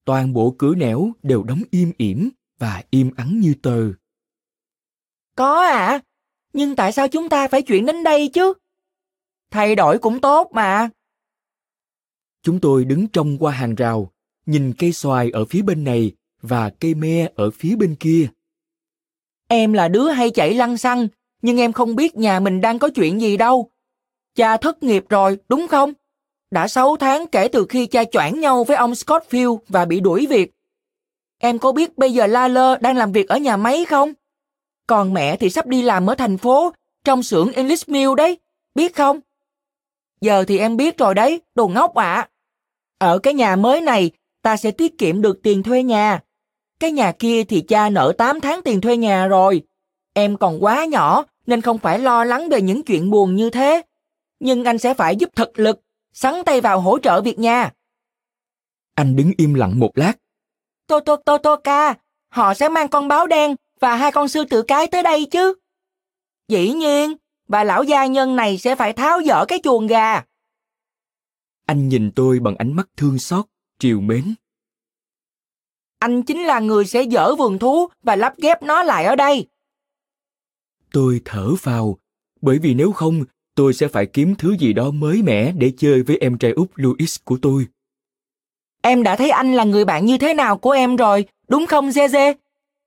Toàn 0.05 0.33
bộ 0.33 0.55
cửa 0.57 0.75
nẻo 0.75 1.11
đều 1.23 1.43
đóng 1.43 1.61
im 1.71 1.91
ỉm 1.97 2.29
và 2.59 2.83
im 2.89 3.11
ắng 3.15 3.39
như 3.39 3.53
tờ. 3.61 3.91
Có 5.35 5.61
à, 5.61 6.01
nhưng 6.53 6.75
tại 6.75 6.91
sao 6.91 7.07
chúng 7.07 7.29
ta 7.29 7.47
phải 7.47 7.61
chuyển 7.61 7.85
đến 7.85 8.03
đây 8.03 8.29
chứ? 8.33 8.53
Thay 9.51 9.75
đổi 9.75 9.99
cũng 9.99 10.21
tốt 10.21 10.51
mà. 10.53 10.89
Chúng 12.43 12.59
tôi 12.59 12.85
đứng 12.85 13.07
trong 13.07 13.37
qua 13.37 13.51
hàng 13.51 13.75
rào, 13.75 14.11
nhìn 14.45 14.73
cây 14.77 14.93
xoài 14.93 15.29
ở 15.31 15.45
phía 15.45 15.61
bên 15.61 15.83
này 15.83 16.11
và 16.41 16.69
cây 16.69 16.95
me 16.95 17.29
ở 17.35 17.51
phía 17.51 17.75
bên 17.75 17.95
kia. 17.95 18.27
Em 19.47 19.73
là 19.73 19.87
đứa 19.87 20.09
hay 20.09 20.29
chạy 20.29 20.53
lăng 20.53 20.77
xăng, 20.77 21.07
nhưng 21.41 21.59
em 21.59 21.73
không 21.73 21.95
biết 21.95 22.15
nhà 22.15 22.39
mình 22.39 22.61
đang 22.61 22.79
có 22.79 22.89
chuyện 22.89 23.21
gì 23.21 23.37
đâu. 23.37 23.69
Cha 24.35 24.57
thất 24.57 24.83
nghiệp 24.83 25.05
rồi, 25.09 25.37
đúng 25.49 25.67
không? 25.67 25.93
Đã 26.51 26.67
6 26.67 26.95
tháng 26.97 27.27
kể 27.27 27.47
từ 27.47 27.65
khi 27.69 27.85
cha 27.85 28.03
choảng 28.03 28.39
nhau 28.39 28.63
với 28.63 28.77
ông 28.77 28.91
Scottfield 28.91 29.57
và 29.67 29.85
bị 29.85 29.99
đuổi 29.99 30.25
việc. 30.29 30.51
Em 31.37 31.59
có 31.59 31.71
biết 31.71 31.97
bây 31.97 32.13
giờ 32.13 32.27
La 32.27 32.47
Lơ 32.47 32.77
đang 32.77 32.97
làm 32.97 33.11
việc 33.11 33.27
ở 33.27 33.37
nhà 33.37 33.57
máy 33.57 33.85
không? 33.85 34.13
Còn 34.87 35.13
mẹ 35.13 35.37
thì 35.37 35.49
sắp 35.49 35.67
đi 35.67 35.81
làm 35.81 36.09
ở 36.09 36.15
thành 36.15 36.37
phố, 36.37 36.73
trong 37.03 37.23
xưởng 37.23 37.51
English 37.51 37.89
Mill 37.89 38.15
đấy, 38.17 38.37
biết 38.75 38.95
không? 38.95 39.19
Giờ 40.21 40.43
thì 40.47 40.57
em 40.57 40.77
biết 40.77 40.97
rồi 40.97 41.13
đấy, 41.15 41.41
đồ 41.55 41.67
ngốc 41.67 41.95
ạ. 41.95 42.13
À. 42.13 42.29
Ở 42.97 43.19
cái 43.19 43.33
nhà 43.33 43.55
mới 43.55 43.81
này, 43.81 44.11
ta 44.41 44.57
sẽ 44.57 44.71
tiết 44.71 44.97
kiệm 44.97 45.21
được 45.21 45.39
tiền 45.43 45.63
thuê 45.63 45.83
nhà. 45.83 46.19
Cái 46.79 46.91
nhà 46.91 47.11
kia 47.11 47.43
thì 47.43 47.61
cha 47.61 47.89
nợ 47.89 48.13
8 48.17 48.41
tháng 48.41 48.61
tiền 48.61 48.81
thuê 48.81 48.97
nhà 48.97 49.27
rồi. 49.27 49.63
Em 50.13 50.37
còn 50.37 50.63
quá 50.63 50.85
nhỏ 50.85 51.23
nên 51.45 51.61
không 51.61 51.77
phải 51.77 51.99
lo 51.99 52.23
lắng 52.23 52.49
về 52.49 52.61
những 52.61 52.83
chuyện 52.83 53.09
buồn 53.09 53.35
như 53.35 53.49
thế. 53.49 53.81
Nhưng 54.39 54.63
anh 54.63 54.77
sẽ 54.77 54.93
phải 54.93 55.15
giúp 55.15 55.29
thực 55.35 55.59
lực, 55.59 55.81
sắn 56.13 56.33
tay 56.45 56.61
vào 56.61 56.81
hỗ 56.81 56.99
trợ 56.99 57.21
việc 57.21 57.39
nhà. 57.39 57.71
Anh 58.95 59.15
đứng 59.15 59.31
im 59.37 59.53
lặng 59.53 59.79
một 59.79 59.91
lát. 59.97 60.13
Tô 60.87 60.99
tô 60.99 61.15
tô 61.15 61.37
tô 61.37 61.55
ca, 61.63 61.95
họ 62.29 62.53
sẽ 62.53 62.69
mang 62.69 62.87
con 62.87 63.07
báo 63.07 63.27
đen 63.27 63.55
và 63.79 63.95
hai 63.95 64.11
con 64.11 64.27
sư 64.27 64.43
tử 64.49 64.61
cái 64.61 64.87
tới 64.87 65.03
đây 65.03 65.25
chứ. 65.31 65.53
Dĩ 66.47 66.73
nhiên, 66.73 67.13
bà 67.47 67.63
lão 67.63 67.83
gia 67.83 68.05
nhân 68.05 68.35
này 68.35 68.57
sẽ 68.57 68.75
phải 68.75 68.93
tháo 68.93 69.21
dỡ 69.23 69.45
cái 69.45 69.59
chuồng 69.63 69.87
gà. 69.87 70.23
Anh 71.65 71.89
nhìn 71.89 72.11
tôi 72.15 72.39
bằng 72.39 72.55
ánh 72.55 72.73
mắt 72.73 72.89
thương 72.97 73.19
xót, 73.19 73.45
triều 73.79 74.01
mến. 74.01 74.35
Anh 76.05 76.23
chính 76.23 76.43
là 76.43 76.59
người 76.59 76.85
sẽ 76.85 77.03
dỡ 77.11 77.35
vườn 77.35 77.59
thú 77.59 77.87
và 78.03 78.15
lắp 78.15 78.33
ghép 78.37 78.63
nó 78.63 78.83
lại 78.83 79.05
ở 79.05 79.15
đây. 79.15 79.47
Tôi 80.91 81.21
thở 81.25 81.49
vào, 81.63 81.97
bởi 82.41 82.59
vì 82.59 82.73
nếu 82.73 82.91
không, 82.91 83.23
tôi 83.55 83.73
sẽ 83.73 83.87
phải 83.87 84.05
kiếm 84.05 84.35
thứ 84.35 84.55
gì 84.59 84.73
đó 84.73 84.91
mới 84.91 85.21
mẻ 85.21 85.51
để 85.51 85.71
chơi 85.77 86.03
với 86.03 86.17
em 86.17 86.37
trai 86.37 86.51
út 86.51 86.71
Louis 86.75 87.17
của 87.23 87.37
tôi. 87.41 87.65
em 88.81 89.03
đã 89.03 89.15
thấy 89.15 89.29
anh 89.29 89.53
là 89.53 89.63
người 89.63 89.85
bạn 89.85 90.05
như 90.05 90.17
thế 90.17 90.33
nào 90.33 90.57
của 90.57 90.71
em 90.71 90.95
rồi, 90.95 91.25
đúng 91.47 91.65
không 91.65 91.89
Zeze? 91.89 92.33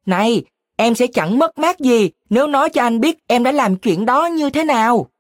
Này, 0.07 0.45
em 0.77 0.95
sẽ 0.95 1.07
chẳng 1.07 1.39
mất 1.39 1.59
mát 1.59 1.81
gì 1.81 2.11
nếu 2.31 2.47
nói 2.47 2.71
cho 2.71 2.83
anh 2.83 3.01
biết 3.01 3.19
em 3.27 3.43
đã 3.43 3.53
làm 3.53 3.77
chuyện 3.77 4.07
đó 4.07 4.27
như 4.27 4.51
thế 4.51 4.65
nào. 4.65 5.11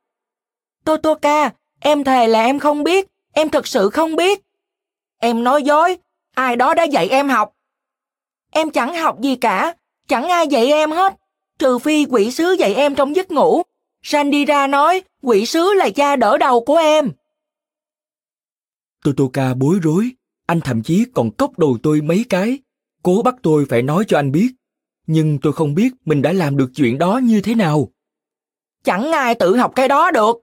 Totoka, 0.84 1.50
em 1.80 2.04
thề 2.04 2.28
là 2.28 2.44
em 2.44 2.58
không 2.58 2.84
biết, 2.84 3.08
em 3.32 3.48
thật 3.48 3.66
sự 3.66 3.90
không 3.90 4.16
biết. 4.16 4.42
Em 5.18 5.44
nói 5.44 5.62
dối, 5.62 5.96
ai 6.34 6.56
đó 6.56 6.74
đã 6.74 6.84
dạy 6.84 7.08
em 7.08 7.28
học. 7.28 7.54
Em 8.58 8.70
chẳng 8.70 8.94
học 8.94 9.20
gì 9.20 9.36
cả, 9.36 9.74
chẳng 10.08 10.28
ai 10.28 10.46
dạy 10.46 10.66
em 10.66 10.90
hết, 10.90 11.14
trừ 11.58 11.78
phi 11.78 12.04
quỷ 12.04 12.30
sứ 12.30 12.56
dạy 12.58 12.74
em 12.74 12.94
trong 12.94 13.16
giấc 13.16 13.30
ngủ. 13.30 13.62
Sandira 14.02 14.66
nói 14.66 15.02
quỷ 15.22 15.46
sứ 15.46 15.72
là 15.76 15.90
cha 15.90 16.16
đỡ 16.16 16.38
đầu 16.38 16.64
của 16.64 16.76
em. 16.76 17.10
Totoka 19.04 19.54
bối 19.54 19.78
rối, 19.82 20.10
anh 20.46 20.60
thậm 20.60 20.82
chí 20.82 21.04
còn 21.14 21.30
cốc 21.30 21.58
đầu 21.58 21.78
tôi 21.82 22.00
mấy 22.00 22.24
cái, 22.28 22.58
cố 23.02 23.22
bắt 23.24 23.34
tôi 23.42 23.66
phải 23.68 23.82
nói 23.82 24.04
cho 24.08 24.18
anh 24.18 24.32
biết. 24.32 24.48
Nhưng 25.06 25.38
tôi 25.42 25.52
không 25.52 25.74
biết 25.74 25.92
mình 26.04 26.22
đã 26.22 26.32
làm 26.32 26.56
được 26.56 26.70
chuyện 26.74 26.98
đó 26.98 27.20
như 27.22 27.40
thế 27.40 27.54
nào. 27.54 27.88
Chẳng 28.84 29.12
ai 29.12 29.34
tự 29.34 29.56
học 29.56 29.72
cái 29.74 29.88
đó 29.88 30.10
được. 30.10 30.36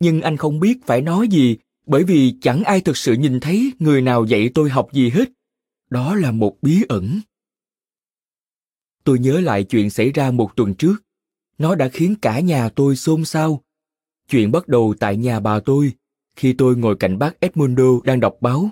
Nhưng 0.00 0.22
anh 0.22 0.36
không 0.36 0.60
biết 0.60 0.86
phải 0.86 1.00
nói 1.00 1.28
gì 1.28 1.56
bởi 1.86 2.04
vì 2.04 2.34
chẳng 2.42 2.64
ai 2.64 2.80
thực 2.80 2.96
sự 2.96 3.12
nhìn 3.12 3.40
thấy 3.40 3.72
người 3.78 4.02
nào 4.02 4.24
dạy 4.24 4.50
tôi 4.54 4.70
học 4.70 4.88
gì 4.92 5.10
hết. 5.10 5.24
Đó 5.90 6.14
là 6.14 6.32
một 6.32 6.56
bí 6.62 6.84
ẩn. 6.88 7.20
Tôi 9.04 9.18
nhớ 9.18 9.40
lại 9.40 9.64
chuyện 9.64 9.90
xảy 9.90 10.12
ra 10.12 10.30
một 10.30 10.56
tuần 10.56 10.74
trước. 10.74 10.96
Nó 11.58 11.74
đã 11.74 11.88
khiến 11.92 12.14
cả 12.22 12.40
nhà 12.40 12.68
tôi 12.68 12.96
xôn 12.96 13.24
xao. 13.24 13.64
Chuyện 14.28 14.52
bắt 14.52 14.68
đầu 14.68 14.94
tại 15.00 15.16
nhà 15.16 15.40
bà 15.40 15.60
tôi, 15.60 15.92
khi 16.36 16.54
tôi 16.58 16.76
ngồi 16.76 16.96
cạnh 17.00 17.18
bác 17.18 17.40
Edmundo 17.40 17.84
đang 18.04 18.20
đọc 18.20 18.36
báo. 18.40 18.70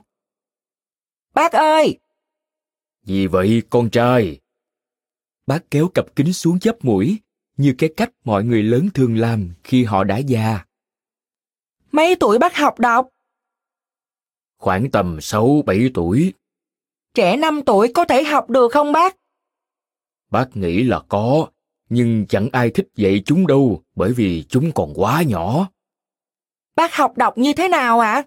Bác 1.35 1.53
ơi! 1.53 1.99
Gì 3.03 3.27
vậy 3.27 3.63
con 3.71 3.91
trai? 3.91 4.41
Bác 5.47 5.71
kéo 5.71 5.89
cặp 5.95 6.17
kính 6.17 6.33
xuống 6.33 6.59
chắp 6.59 6.85
mũi, 6.85 7.19
như 7.57 7.75
cái 7.79 7.91
cách 7.97 8.11
mọi 8.25 8.45
người 8.45 8.63
lớn 8.63 8.89
thường 8.95 9.17
làm 9.17 9.51
khi 9.65 9.85
họ 9.85 10.05
đã 10.05 10.19
già. 10.19 10.65
Mấy 11.93 12.17
tuổi 12.21 12.39
bác 12.39 12.57
học 12.57 12.79
đọc? 12.79 13.09
Khoảng 14.59 14.91
tầm 14.91 15.19
6-7 15.19 15.91
tuổi. 15.95 16.33
Trẻ 17.19 17.37
5 17.37 17.63
tuổi 17.67 17.93
có 17.95 18.05
thể 18.05 18.25
học 18.25 18.51
được 18.51 18.73
không 18.73 18.93
bác? 18.93 19.17
Bác 20.31 20.57
nghĩ 20.57 20.83
là 20.83 21.01
có, 21.09 21.47
nhưng 21.89 22.27
chẳng 22.27 22.49
ai 22.53 22.71
thích 22.71 22.89
dạy 22.97 23.23
chúng 23.27 23.47
đâu 23.47 23.83
bởi 23.95 24.13
vì 24.13 24.45
chúng 24.49 24.73
còn 24.73 24.93
quá 24.95 25.23
nhỏ. 25.23 25.69
Bác 26.77 26.95
học 26.95 27.17
đọc 27.17 27.39
như 27.39 27.53
thế 27.53 27.69
nào 27.69 28.01
ạ? 28.01 28.13
À? 28.13 28.23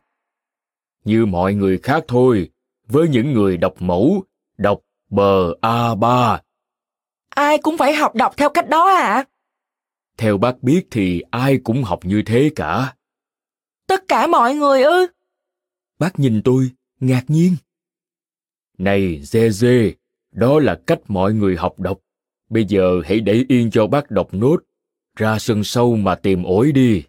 Như 1.03 1.25
mọi 1.25 1.53
người 1.53 1.77
khác 1.77 2.03
thôi, 2.07 2.49
với 2.87 3.07
những 3.07 3.33
người 3.33 3.57
đọc 3.57 3.73
mẫu, 3.79 4.23
đọc 4.57 4.79
bờ 5.09 5.53
A3. 5.61 6.37
Ai 7.29 7.57
cũng 7.57 7.77
phải 7.77 7.93
học 7.93 8.15
đọc 8.15 8.33
theo 8.37 8.49
cách 8.49 8.69
đó 8.69 8.95
à? 8.95 9.25
Theo 10.17 10.37
bác 10.37 10.63
biết 10.63 10.87
thì 10.91 11.23
ai 11.31 11.59
cũng 11.63 11.83
học 11.83 11.99
như 12.05 12.23
thế 12.25 12.51
cả. 12.55 12.95
Tất 13.87 14.07
cả 14.07 14.27
mọi 14.27 14.55
người 14.55 14.83
ư? 14.83 15.07
Bác 15.99 16.19
nhìn 16.19 16.41
tôi, 16.43 16.69
ngạc 16.99 17.23
nhiên. 17.27 17.55
Này, 18.81 19.21
Dê 19.23 19.49
Dê, 19.49 19.93
đó 20.31 20.59
là 20.59 20.81
cách 20.87 20.99
mọi 21.07 21.33
người 21.33 21.55
học 21.55 21.79
đọc. 21.79 21.99
Bây 22.49 22.65
giờ 22.65 23.01
hãy 23.05 23.19
để 23.19 23.45
yên 23.49 23.71
cho 23.71 23.87
bác 23.87 24.11
đọc 24.11 24.33
nốt. 24.33 24.57
Ra 25.15 25.39
sân 25.39 25.63
sâu 25.63 25.95
mà 25.95 26.15
tìm 26.15 26.43
ổi 26.43 26.71
đi. 26.71 27.03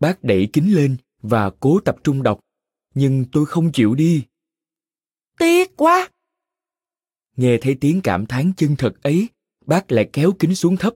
Bác 0.00 0.24
đẩy 0.24 0.48
kính 0.52 0.74
lên 0.74 0.96
và 1.22 1.50
cố 1.60 1.80
tập 1.80 1.96
trung 2.04 2.22
đọc, 2.22 2.40
nhưng 2.94 3.24
tôi 3.32 3.46
không 3.46 3.72
chịu 3.72 3.94
đi. 3.94 4.24
Tiếc 5.38 5.76
quá! 5.76 6.10
Nghe 7.36 7.58
thấy 7.60 7.76
tiếng 7.80 8.00
cảm 8.00 8.26
thán 8.26 8.52
chân 8.56 8.76
thật 8.76 9.02
ấy, 9.02 9.28
bác 9.66 9.92
lại 9.92 10.10
kéo 10.12 10.32
kính 10.38 10.54
xuống 10.54 10.76
thấp. 10.76 10.94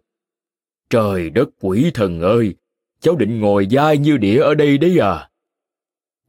Trời 0.90 1.30
đất 1.30 1.48
quỷ 1.60 1.90
thần 1.94 2.20
ơi, 2.20 2.54
cháu 3.00 3.16
định 3.16 3.40
ngồi 3.40 3.66
dai 3.70 3.98
như 3.98 4.16
đĩa 4.16 4.42
ở 4.42 4.54
đây 4.54 4.78
đấy 4.78 4.98
à? 4.98 5.30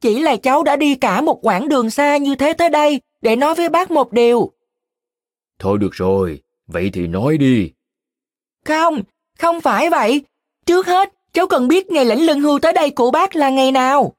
Chỉ 0.04 0.20
là 0.20 0.36
cháu 0.36 0.62
đã 0.62 0.76
đi 0.76 0.94
cả 0.94 1.20
một 1.20 1.38
quãng 1.42 1.68
đường 1.68 1.90
xa 1.90 2.16
như 2.16 2.34
thế 2.34 2.52
tới 2.52 2.70
đây 2.70 3.00
để 3.22 3.36
nói 3.36 3.54
với 3.54 3.68
bác 3.68 3.90
một 3.90 4.12
điều. 4.12 4.52
Thôi 5.58 5.78
được 5.78 5.92
rồi, 5.92 6.42
vậy 6.66 6.90
thì 6.92 7.06
nói 7.06 7.38
đi. 7.38 7.70
Không, 8.64 9.02
không 9.38 9.60
phải 9.60 9.90
vậy. 9.90 10.24
Trước 10.66 10.86
hết, 10.86 11.12
cháu 11.32 11.46
cần 11.46 11.68
biết 11.68 11.90
ngày 11.90 12.04
lĩnh 12.04 12.26
lương 12.26 12.40
hưu 12.40 12.58
tới 12.58 12.72
đây 12.72 12.90
của 12.90 13.10
bác 13.10 13.36
là 13.36 13.50
ngày 13.50 13.72
nào. 13.72 14.14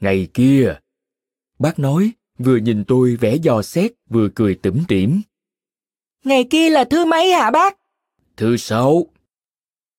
Ngày 0.00 0.28
kia. 0.34 0.74
Bác 1.58 1.78
nói, 1.78 2.10
vừa 2.38 2.56
nhìn 2.56 2.84
tôi 2.84 3.16
vẽ 3.20 3.36
dò 3.36 3.62
xét, 3.62 3.92
vừa 4.10 4.28
cười 4.34 4.54
tủm 4.54 4.84
tỉm. 4.88 5.22
Ngày 6.24 6.44
kia 6.44 6.70
là 6.70 6.84
thứ 6.84 7.04
mấy 7.04 7.32
hả 7.32 7.50
bác? 7.50 7.78
Thứ 8.36 8.56
sáu. 8.56 9.06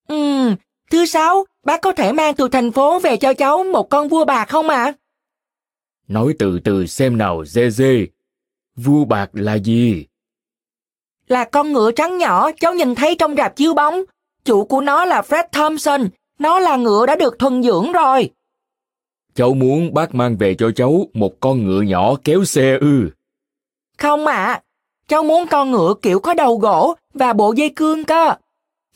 Ừ, 0.07 0.55
thứ 0.91 1.05
sáu, 1.05 1.45
bác 1.65 1.81
có 1.81 1.91
thể 1.91 2.11
mang 2.11 2.35
từ 2.35 2.47
thành 2.47 2.71
phố 2.71 2.99
về 2.99 3.17
cho 3.17 3.33
cháu 3.33 3.63
một 3.63 3.89
con 3.89 4.07
vua 4.07 4.25
bạc 4.25 4.45
không 4.49 4.69
ạ? 4.69 4.83
À? 4.83 4.93
Nói 6.07 6.33
từ 6.39 6.59
từ 6.63 6.85
xem 6.85 7.17
nào, 7.17 7.45
dê 7.45 7.69
dê. 7.69 8.07
Vua 8.75 9.05
bạc 9.05 9.29
là 9.33 9.53
gì? 9.53 10.05
Là 11.27 11.43
con 11.43 11.73
ngựa 11.73 11.91
trắng 11.91 12.17
nhỏ 12.17 12.51
cháu 12.59 12.73
nhìn 12.73 12.95
thấy 12.95 13.15
trong 13.15 13.35
rạp 13.35 13.55
chiếu 13.55 13.73
bóng. 13.73 14.03
Chủ 14.43 14.65
của 14.65 14.81
nó 14.81 15.05
là 15.05 15.21
Fred 15.21 15.43
Thompson. 15.51 16.09
Nó 16.39 16.59
là 16.59 16.75
ngựa 16.75 17.05
đã 17.05 17.15
được 17.15 17.39
thuần 17.39 17.63
dưỡng 17.63 17.91
rồi. 17.91 18.29
Cháu 19.35 19.53
muốn 19.53 19.93
bác 19.93 20.15
mang 20.15 20.37
về 20.37 20.55
cho 20.55 20.71
cháu 20.75 21.07
một 21.13 21.39
con 21.39 21.65
ngựa 21.65 21.81
nhỏ 21.81 22.15
kéo 22.23 22.45
xe 22.45 22.77
ư? 22.81 23.09
Không 23.97 24.27
ạ. 24.27 24.45
À. 24.45 24.61
Cháu 25.07 25.23
muốn 25.23 25.47
con 25.47 25.71
ngựa 25.71 25.93
kiểu 26.01 26.19
có 26.19 26.33
đầu 26.33 26.57
gỗ 26.57 26.95
và 27.13 27.33
bộ 27.33 27.53
dây 27.53 27.69
cương 27.69 28.03
cơ. 28.03 28.33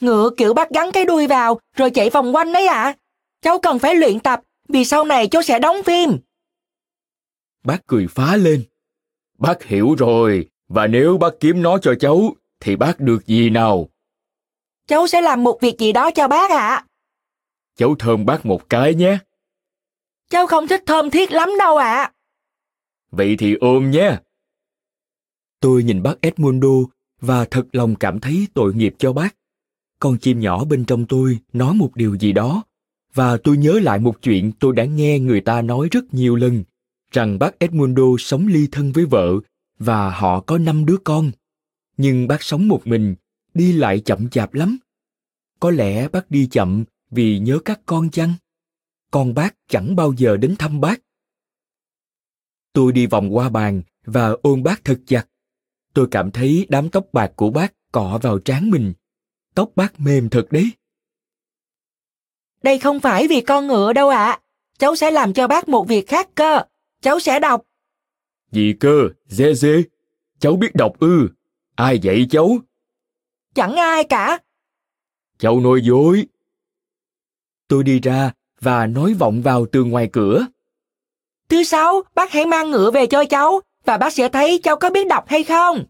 Ngựa 0.02 0.30
kiểu 0.38 0.54
bác 0.54 0.70
gắn 0.70 0.92
cái 0.92 1.06
đuôi 1.06 1.28
vào 1.28 1.60
rồi 1.76 1.92
chạy 1.92 2.10
vòng 2.10 2.36
quanh 2.36 2.54
đấy 2.54 2.68
ạ. 2.68 2.84
À. 2.84 2.96
Cháu 3.42 3.60
cần 3.60 3.80
phải 3.80 3.96
luyện 3.96 4.20
tập 4.20 4.42
vì 4.68 4.86
sau 4.86 5.04
này 5.04 5.28
cháu 5.28 5.42
sẽ 5.42 5.60
đóng 5.60 5.84
phim. 5.84 6.18
Bác 7.64 7.88
cười 7.88 8.08
phá 8.08 8.36
lên. 8.36 8.64
Bác 9.38 9.64
hiểu 9.64 9.96
rồi, 9.98 10.50
và 10.68 10.88
nếu 10.88 11.18
bác 11.18 11.30
kiếm 11.40 11.62
nó 11.62 11.78
cho 11.78 11.94
cháu, 12.00 12.36
thì 12.60 12.76
bác 12.76 13.00
được 13.00 13.28
gì 13.28 13.50
nào? 13.50 13.90
Cháu 14.88 15.08
sẽ 15.08 15.22
làm 15.22 15.44
một 15.44 15.58
việc 15.62 15.80
gì 15.80 15.92
đó 15.92 16.12
cho 16.12 16.28
bác 16.28 16.52
ạ. 16.52 16.58
À. 16.58 16.86
Cháu 17.76 17.96
thơm 18.00 18.26
bác 18.26 18.46
một 18.46 18.70
cái 18.70 18.96
nhé. 18.96 19.18
Cháu 20.30 20.48
không 20.48 20.68
thích 20.68 20.84
thơm 20.86 21.10
thiết 21.10 21.32
lắm 21.32 21.50
đâu 21.60 21.78
ạ. 21.78 21.94
À. 21.94 22.12
Vậy 23.12 23.36
thì 23.40 23.56
ôm 23.62 23.92
nhé. 23.92 24.18
Tôi 25.60 25.84
nhìn 25.84 26.04
bác 26.04 26.22
Edmundo 26.22 26.68
và 27.22 27.46
thật 27.46 27.66
lòng 27.72 27.96
cảm 27.96 28.20
thấy 28.20 28.48
tội 28.54 28.74
nghiệp 28.74 28.96
cho 29.00 29.14
bác. 29.14 29.36
Con 30.02 30.18
chim 30.18 30.40
nhỏ 30.40 30.66
bên 30.66 30.86
trong 30.86 31.06
tôi 31.06 31.40
nói 31.54 31.74
một 31.74 31.96
điều 31.96 32.16
gì 32.16 32.34
đó, 32.34 32.64
và 33.14 33.38
tôi 33.38 33.58
nhớ 33.58 33.80
lại 33.80 34.00
một 34.00 34.22
chuyện 34.22 34.52
tôi 34.60 34.76
đã 34.76 34.86
nghe 34.86 35.20
người 35.20 35.42
ta 35.42 35.62
nói 35.62 35.88
rất 35.92 36.14
nhiều 36.14 36.36
lần, 36.36 36.64
rằng 37.12 37.40
bác 37.40 37.60
Edmundo 37.60 38.04
sống 38.20 38.48
ly 38.48 38.68
thân 38.72 38.92
với 38.92 39.06
vợ 39.06 39.34
và 39.80 40.10
họ 40.10 40.40
có 40.40 40.58
năm 40.58 40.86
đứa 40.86 40.98
con. 40.98 41.32
Nhưng 41.98 42.28
bác 42.28 42.44
sống 42.44 42.68
một 42.68 42.82
mình, 42.88 43.16
đi 43.54 43.74
lại 43.74 44.00
chậm 44.00 44.30
chạp 44.30 44.54
lắm. 44.54 44.78
Có 45.60 45.72
lẽ 45.72 46.08
bác 46.08 46.32
đi 46.32 46.48
chậm 46.48 46.84
vì 47.12 47.40
nhớ 47.40 47.60
các 47.66 47.82
con 47.86 48.10
chăng? 48.10 48.34
Con 49.12 49.34
bác 49.34 49.56
chẳng 49.68 49.96
bao 49.96 50.14
giờ 50.18 50.38
đến 50.38 50.56
thăm 50.60 50.82
bác. 50.82 51.02
Tôi 52.74 52.92
đi 52.92 53.06
vòng 53.06 53.36
qua 53.36 53.50
bàn 53.50 53.82
và 54.06 54.36
ôm 54.42 54.64
bác 54.64 54.84
thật 54.84 55.00
chặt. 55.06 55.28
Tôi 55.94 56.08
cảm 56.12 56.32
thấy 56.32 56.66
đám 56.70 56.90
tóc 56.90 57.06
bạc 57.14 57.32
của 57.36 57.50
bác 57.50 57.74
cọ 57.92 58.20
vào 58.22 58.40
trán 58.40 58.70
mình. 58.70 58.94
Tóc 59.56 59.72
bác 59.76 60.00
mềm 60.00 60.30
thật 60.30 60.48
đấy. 60.52 60.72
Đây 62.64 62.80
không 62.80 63.00
phải 63.00 63.28
vì 63.28 63.42
con 63.42 63.68
ngựa 63.68 63.94
đâu 63.94 64.10
ạ. 64.10 64.26
À. 64.26 64.40
Cháu 64.78 64.96
sẽ 64.96 65.12
làm 65.12 65.34
cho 65.34 65.48
bác 65.48 65.70
một 65.70 65.88
việc 65.88 66.08
khác 66.08 66.30
cơ. 66.36 66.62
Cháu 67.02 67.20
sẽ 67.20 67.40
đọc. 67.40 67.62
Gì 68.52 68.74
cơ, 68.80 69.10
dê 69.28 69.54
dê? 69.54 69.84
Cháu 70.40 70.56
biết 70.56 70.76
đọc 70.76 70.94
ư? 71.00 71.30
Ai 71.76 72.00
dạy 72.00 72.28
cháu? 72.30 72.58
Chẳng 73.54 73.76
ai 73.76 74.04
cả. 74.04 74.40
Cháu 75.38 75.60
nói 75.60 75.82
dối. 75.84 76.26
Tôi 77.68 77.84
đi 77.84 78.00
ra 78.00 78.32
và 78.60 78.88
nói 78.88 79.14
vọng 79.14 79.42
vào 79.42 79.66
từ 79.72 79.84
ngoài 79.84 80.10
cửa. 80.14 80.48
Thứ 81.50 81.64
sáu, 81.64 82.02
bác 82.16 82.32
hãy 82.32 82.46
mang 82.46 82.72
ngựa 82.72 82.92
về 82.92 83.06
cho 83.06 83.26
cháu 83.26 83.62
và 83.86 83.98
bác 83.98 84.14
sẽ 84.14 84.30
thấy 84.30 84.60
cháu 84.64 84.76
có 84.76 84.90
biết 84.90 85.08
đọc 85.08 85.26
hay 85.28 85.44
không. 85.44 85.86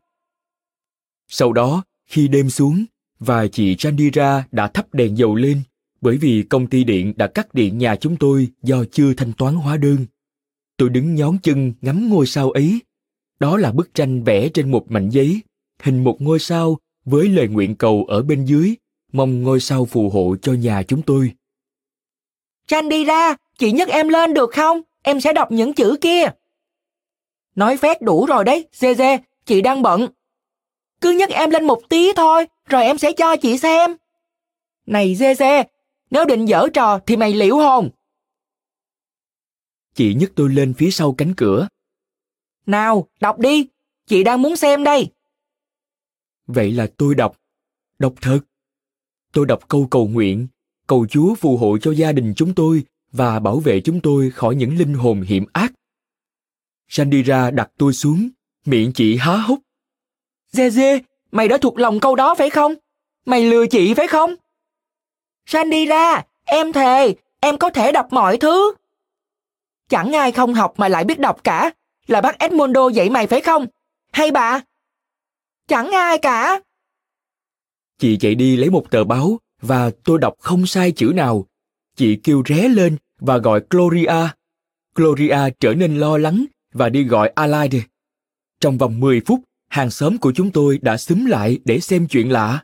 Sau 1.28 1.54
đó, 1.54 1.84
khi 2.06 2.28
đêm 2.28 2.50
xuống 2.50 2.86
và 3.22 3.48
chị 3.48 3.76
Chandira 3.76 4.44
đã 4.52 4.68
thắp 4.68 4.94
đèn 4.94 5.18
dầu 5.18 5.36
lên 5.36 5.62
bởi 6.02 6.18
vì 6.18 6.44
công 6.44 6.68
ty 6.68 6.84
điện 6.84 7.14
đã 7.16 7.28
cắt 7.28 7.54
điện 7.54 7.78
nhà 7.78 7.96
chúng 7.96 8.18
tôi 8.18 8.48
do 8.64 8.84
chưa 8.92 9.14
thanh 9.14 9.34
toán 9.34 9.56
hóa 9.56 9.78
đơn. 9.78 10.06
Tôi 10.78 10.90
đứng 10.90 11.16
nhón 11.16 11.38
chân 11.44 11.74
ngắm 11.82 12.10
ngôi 12.10 12.28
sao 12.28 12.52
ấy. 12.52 12.80
Đó 13.40 13.58
là 13.58 13.72
bức 13.72 13.94
tranh 13.94 14.24
vẽ 14.24 14.50
trên 14.50 14.72
một 14.72 14.92
mảnh 14.92 15.10
giấy, 15.10 15.42
hình 15.84 16.04
một 16.04 16.22
ngôi 16.22 16.40
sao 16.40 16.78
với 17.06 17.30
lời 17.30 17.48
nguyện 17.48 17.76
cầu 17.76 18.06
ở 18.08 18.24
bên 18.24 18.46
dưới, 18.46 18.76
mong 19.14 19.44
ngôi 19.44 19.60
sao 19.60 19.86
phù 19.86 20.10
hộ 20.10 20.36
cho 20.42 20.54
nhà 20.54 20.84
chúng 20.84 21.02
tôi. 21.02 21.32
Chandira, 22.68 23.36
chị 23.58 23.72
nhấc 23.72 23.90
em 23.90 24.08
lên 24.08 24.34
được 24.34 24.50
không? 24.54 24.82
em 25.04 25.22
sẽ 25.22 25.34
đọc 25.34 25.52
những 25.52 25.74
chữ 25.74 25.96
kia. 26.02 26.26
Nói 27.56 27.78
phét 27.78 28.02
đủ 28.02 28.26
rồi 28.26 28.44
đấy, 28.44 28.68
Dê 28.74 28.96
Dê, 28.96 29.18
chị 29.46 29.62
đang 29.62 29.82
bận. 29.82 30.08
Cứ 31.02 31.12
nhấc 31.12 31.30
em 31.30 31.50
lên 31.50 31.68
một 31.68 31.82
tí 31.90 32.14
thôi, 32.14 32.48
rồi 32.66 32.84
em 32.84 32.98
sẽ 32.98 33.12
cho 33.12 33.36
chị 33.36 33.58
xem. 33.58 33.96
Này 34.86 35.16
Dê 35.16 35.36
Dê, 35.36 35.64
nếu 36.10 36.26
định 36.26 36.46
dở 36.46 36.68
trò 36.74 37.00
thì 37.08 37.18
mày 37.18 37.34
liễu 37.34 37.58
hồn. 37.58 37.90
Chị 39.94 40.14
nhấc 40.14 40.32
tôi 40.36 40.50
lên 40.50 40.74
phía 40.74 40.92
sau 40.92 41.14
cánh 41.14 41.34
cửa. 41.38 41.68
Nào, 42.66 43.08
đọc 43.20 43.40
đi, 43.40 43.68
chị 44.08 44.24
đang 44.24 44.42
muốn 44.42 44.56
xem 44.56 44.84
đây. 44.84 45.08
Vậy 46.48 46.72
là 46.72 46.88
tôi 46.98 47.16
đọc. 47.16 47.38
Đọc 48.00 48.14
thật. 48.22 48.40
Tôi 49.34 49.46
đọc 49.46 49.68
câu 49.68 49.88
cầu 49.92 50.08
nguyện, 50.08 50.48
cầu 50.88 51.08
Chúa 51.10 51.36
phù 51.36 51.58
hộ 51.58 51.78
cho 51.78 51.92
gia 51.92 52.12
đình 52.12 52.34
chúng 52.36 52.56
tôi 52.56 52.84
và 53.12 53.40
bảo 53.40 53.60
vệ 53.60 53.82
chúng 53.82 54.02
tôi 54.02 54.32
khỏi 54.32 54.56
những 54.56 54.78
linh 54.78 54.94
hồn 54.94 55.22
hiểm 55.22 55.46
ác. 55.54 55.74
Sandira 56.88 57.52
đặt 57.52 57.72
tôi 57.78 57.94
xuống, 57.94 58.30
miệng 58.66 58.92
chị 58.94 59.18
há 59.18 59.38
hốc. 59.38 59.60
Dê 60.52 60.70
dê, 60.70 61.00
mày 61.32 61.48
đã 61.48 61.58
thuộc 61.58 61.80
lòng 61.80 62.00
câu 62.00 62.16
đó 62.16 62.36
phải 62.36 62.50
không? 62.50 62.76
Mày 63.26 63.44
lừa 63.44 63.68
chị 63.68 63.94
phải 63.94 64.08
không? 64.08 64.36
Sandira, 65.46 66.24
em 66.46 66.74
thề, 66.74 67.16
em 67.40 67.58
có 67.58 67.70
thể 67.70 67.92
đọc 67.92 68.08
mọi 68.10 68.38
thứ. 68.38 68.74
Chẳng 69.90 70.12
ai 70.12 70.32
không 70.32 70.54
học 70.54 70.74
mà 70.78 70.88
lại 70.88 71.04
biết 71.04 71.20
đọc 71.20 71.44
cả. 71.44 71.72
Là 72.08 72.22
bác 72.22 72.40
Edmondo 72.40 72.88
dạy 72.90 73.10
mày 73.10 73.28
phải 73.28 73.42
không? 73.42 73.68
Hay 74.12 74.32
bà? 74.32 74.62
Chẳng 75.68 75.92
ai 75.92 76.18
cả. 76.18 76.62
Chị 77.98 78.18
chạy 78.18 78.36
đi 78.36 78.58
lấy 78.58 78.70
một 78.70 78.92
tờ 78.92 79.04
báo 79.04 79.40
và 79.62 79.92
tôi 80.04 80.20
đọc 80.20 80.34
không 80.40 80.66
sai 80.66 80.92
chữ 80.92 81.12
nào. 81.16 81.46
Chị 81.96 82.20
kêu 82.24 82.44
ré 82.46 82.68
lên 82.68 82.98
và 83.20 83.38
gọi 83.38 83.62
Gloria. 83.70 84.28
Gloria 84.96 85.40
trở 85.60 85.74
nên 85.74 85.98
lo 85.98 86.18
lắng 86.18 86.46
và 86.74 86.90
đi 86.90 87.04
gọi 87.04 87.32
Alide. 87.36 87.80
Trong 88.60 88.78
vòng 88.78 89.00
10 89.00 89.22
phút, 89.26 89.40
hàng 89.72 89.90
xóm 89.90 90.18
của 90.18 90.32
chúng 90.36 90.52
tôi 90.52 90.80
đã 90.82 90.98
xúm 90.98 91.26
lại 91.26 91.60
để 91.66 91.80
xem 91.80 92.08
chuyện 92.08 92.32
lạ. 92.32 92.64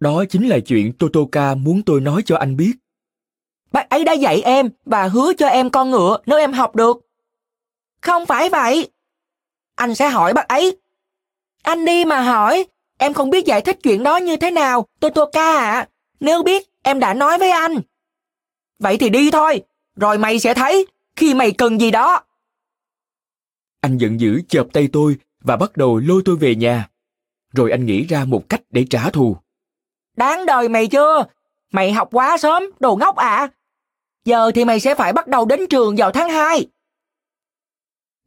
Đó 0.00 0.24
chính 0.30 0.48
là 0.48 0.58
chuyện 0.66 0.92
Totoka 0.92 1.54
muốn 1.54 1.82
tôi 1.82 2.00
nói 2.00 2.22
cho 2.26 2.36
anh 2.36 2.56
biết. 2.56 2.72
Bác 3.72 3.90
ấy 3.90 4.04
đã 4.04 4.12
dạy 4.12 4.42
em 4.42 4.70
và 4.84 5.08
hứa 5.08 5.32
cho 5.38 5.46
em 5.46 5.70
con 5.70 5.90
ngựa 5.90 6.18
nếu 6.26 6.38
em 6.38 6.52
học 6.52 6.76
được. 6.76 6.96
Không 8.00 8.26
phải 8.26 8.48
vậy. 8.48 8.90
Anh 9.74 9.94
sẽ 9.94 10.08
hỏi 10.08 10.32
bác 10.32 10.48
ấy. 10.48 10.76
Anh 11.62 11.84
đi 11.84 12.04
mà 12.04 12.20
hỏi, 12.20 12.66
em 12.98 13.14
không 13.14 13.30
biết 13.30 13.46
giải 13.46 13.60
thích 13.60 13.78
chuyện 13.82 14.02
đó 14.02 14.16
như 14.16 14.36
thế 14.36 14.50
nào, 14.50 14.86
Totoka 15.00 15.56
ạ. 15.56 15.72
À. 15.72 15.88
Nếu 16.20 16.42
biết, 16.42 16.66
em 16.82 17.00
đã 17.00 17.14
nói 17.14 17.38
với 17.38 17.50
anh. 17.50 17.80
Vậy 18.78 18.96
thì 18.96 19.08
đi 19.08 19.30
thôi, 19.30 19.62
rồi 19.96 20.18
mày 20.18 20.38
sẽ 20.38 20.54
thấy 20.54 20.86
khi 21.16 21.34
mày 21.34 21.52
cần 21.52 21.80
gì 21.80 21.90
đó. 21.90 22.22
Anh 23.80 23.98
giận 23.98 24.20
dữ 24.20 24.42
chợp 24.48 24.66
tay 24.72 24.88
tôi 24.92 25.16
và 25.46 25.56
bắt 25.56 25.76
đầu 25.76 25.98
lôi 25.98 26.22
tôi 26.24 26.36
về 26.36 26.54
nhà. 26.54 26.88
Rồi 27.52 27.70
anh 27.70 27.86
nghĩ 27.86 28.04
ra 28.04 28.24
một 28.24 28.48
cách 28.48 28.62
để 28.70 28.86
trả 28.90 29.10
thù. 29.10 29.36
Đáng 30.16 30.46
đời 30.46 30.68
mày 30.68 30.86
chưa? 30.86 31.24
Mày 31.72 31.92
học 31.92 32.08
quá 32.12 32.36
sớm, 32.38 32.62
đồ 32.80 32.96
ngốc 32.96 33.16
à. 33.16 33.48
Giờ 34.24 34.50
thì 34.54 34.64
mày 34.64 34.80
sẽ 34.80 34.94
phải 34.94 35.12
bắt 35.12 35.28
đầu 35.28 35.44
đến 35.44 35.60
trường 35.70 35.96
vào 35.96 36.10
tháng 36.10 36.30
2. 36.30 36.66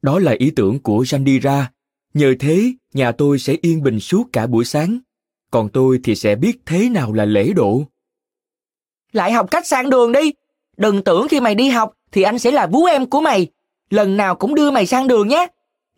Đó 0.02 0.20
là 0.20 0.36
ý 0.40 0.52
tưởng 0.56 0.80
của 0.80 1.04
Jandira. 1.04 1.64
Nhờ 2.14 2.34
thế, 2.40 2.74
nhà 2.94 3.12
tôi 3.12 3.40
sẽ 3.40 3.56
yên 3.62 3.84
bình 3.84 4.00
suốt 4.00 4.24
cả 4.34 4.48
buổi 4.48 4.66
sáng. 4.66 5.00
Còn 5.52 5.70
tôi 5.70 6.00
thì 6.04 6.16
sẽ 6.16 6.36
biết 6.36 6.60
thế 6.66 6.90
nào 6.90 7.14
là 7.14 7.26
lễ 7.26 7.54
độ. 7.56 7.84
Lại 9.12 9.32
học 9.32 9.52
cách 9.52 9.68
sang 9.68 9.90
đường 9.90 10.12
đi. 10.12 10.34
Đừng 10.78 11.04
tưởng 11.04 11.28
khi 11.28 11.40
mày 11.40 11.56
đi 11.56 11.70
học 11.70 11.94
thì 12.12 12.22
anh 12.22 12.40
sẽ 12.40 12.52
là 12.52 12.68
vú 12.68 12.86
em 12.86 13.06
của 13.06 13.22
mày. 13.22 13.48
Lần 13.90 14.18
nào 14.18 14.36
cũng 14.36 14.56
đưa 14.56 14.72
mày 14.72 14.86
sang 14.86 15.08
đường 15.08 15.28
nhé. 15.28 15.48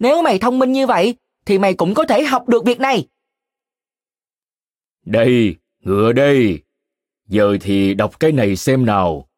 Nếu 0.02 0.22
mày 0.22 0.40
thông 0.40 0.60
minh 0.60 0.72
như 0.72 0.88
vậy, 0.88 1.16
thì 1.46 1.60
mày 1.60 1.74
cũng 1.74 1.94
có 1.94 2.06
thể 2.06 2.24
học 2.24 2.48
được 2.50 2.66
việc 2.66 2.80
này. 2.80 3.08
Đây, 5.06 5.56
ngựa 5.80 6.14
đây. 6.14 6.62
Giờ 7.28 7.58
thì 7.62 7.94
đọc 7.94 8.20
cái 8.20 8.32
này 8.32 8.56
xem 8.56 8.86
nào. 8.86 9.30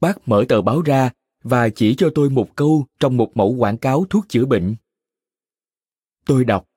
Bác 0.00 0.28
mở 0.28 0.44
tờ 0.48 0.62
báo 0.62 0.82
ra 0.82 1.10
và 1.42 1.68
chỉ 1.68 1.94
cho 1.94 2.10
tôi 2.14 2.30
một 2.30 2.56
câu 2.56 2.86
trong 3.00 3.16
một 3.16 3.30
mẫu 3.34 3.54
quảng 3.58 3.78
cáo 3.78 4.04
thuốc 4.10 4.28
chữa 4.28 4.44
bệnh. 4.44 4.74
Tôi 6.24 6.44
đọc. 6.44 6.68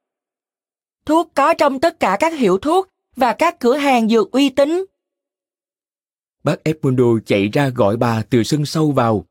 Thuốc 1.06 1.32
có 1.36 1.54
trong 1.54 1.80
tất 1.80 2.00
cả 2.00 2.18
các 2.20 2.34
hiệu 2.34 2.58
thuốc 2.58 2.90
và 3.16 3.34
các 3.34 3.60
cửa 3.60 3.78
hàng 3.78 4.10
dược 4.10 4.32
uy 4.32 4.50
tín. 4.50 4.86
Bác 6.44 6.64
Edmundo 6.64 7.06
chạy 7.26 7.48
ra 7.48 7.70
gọi 7.70 7.98
bà 7.98 8.24
từ 8.30 8.44
sân 8.44 8.66
sau 8.66 8.92
vào. 8.92 9.26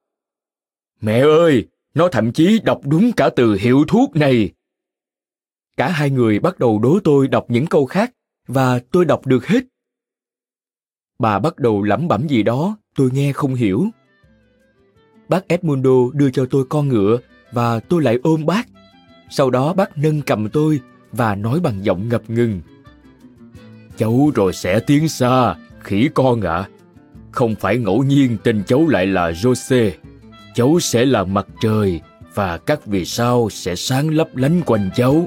Mẹ 1.00 1.20
ơi, 1.20 1.68
nó 1.94 2.08
thậm 2.08 2.32
chí 2.32 2.60
đọc 2.64 2.80
đúng 2.84 3.12
cả 3.12 3.30
từ 3.36 3.54
hiệu 3.54 3.84
thuốc 3.88 4.16
này. 4.16 4.50
Cả 5.76 5.88
hai 5.88 6.10
người 6.10 6.38
bắt 6.38 6.58
đầu 6.58 6.78
đố 6.78 6.98
tôi 7.04 7.28
đọc 7.28 7.44
những 7.48 7.66
câu 7.66 7.86
khác 7.86 8.12
và 8.48 8.78
tôi 8.78 9.04
đọc 9.04 9.26
được 9.26 9.46
hết. 9.46 9.64
Bà 11.18 11.38
bắt 11.38 11.58
đầu 11.58 11.82
lẩm 11.82 12.08
bẩm 12.08 12.26
gì 12.26 12.42
đó, 12.42 12.76
tôi 12.94 13.10
nghe 13.12 13.32
không 13.32 13.54
hiểu. 13.54 13.86
Bác 15.28 15.48
Edmundo 15.48 16.10
đưa 16.12 16.30
cho 16.30 16.46
tôi 16.50 16.64
con 16.68 16.88
ngựa 16.88 17.18
và 17.52 17.80
tôi 17.80 18.02
lại 18.02 18.18
ôm 18.22 18.46
bác. 18.46 18.68
Sau 19.30 19.50
đó 19.50 19.72
bác 19.72 19.98
nâng 19.98 20.22
cầm 20.22 20.48
tôi 20.48 20.80
và 21.12 21.34
nói 21.34 21.60
bằng 21.60 21.84
giọng 21.84 22.08
ngập 22.08 22.30
ngừng. 22.30 22.60
Cháu 23.96 24.30
rồi 24.34 24.52
sẽ 24.52 24.80
tiến 24.80 25.08
xa, 25.08 25.54
khỉ 25.80 26.08
con 26.14 26.40
ạ. 26.40 26.56
À. 26.56 26.68
Không 27.30 27.54
phải 27.54 27.78
ngẫu 27.78 28.02
nhiên 28.02 28.36
tên 28.44 28.62
cháu 28.66 28.88
lại 28.88 29.06
là 29.06 29.30
Jose. 29.30 29.90
Cháu 30.54 30.80
sẽ 30.80 31.04
là 31.04 31.24
mặt 31.24 31.46
trời 31.60 32.00
và 32.34 32.58
các 32.58 32.86
vì 32.86 33.04
sao 33.04 33.48
sẽ 33.50 33.76
sáng 33.76 34.08
lấp 34.08 34.36
lánh 34.36 34.62
quanh 34.66 34.90
cháu. 34.96 35.26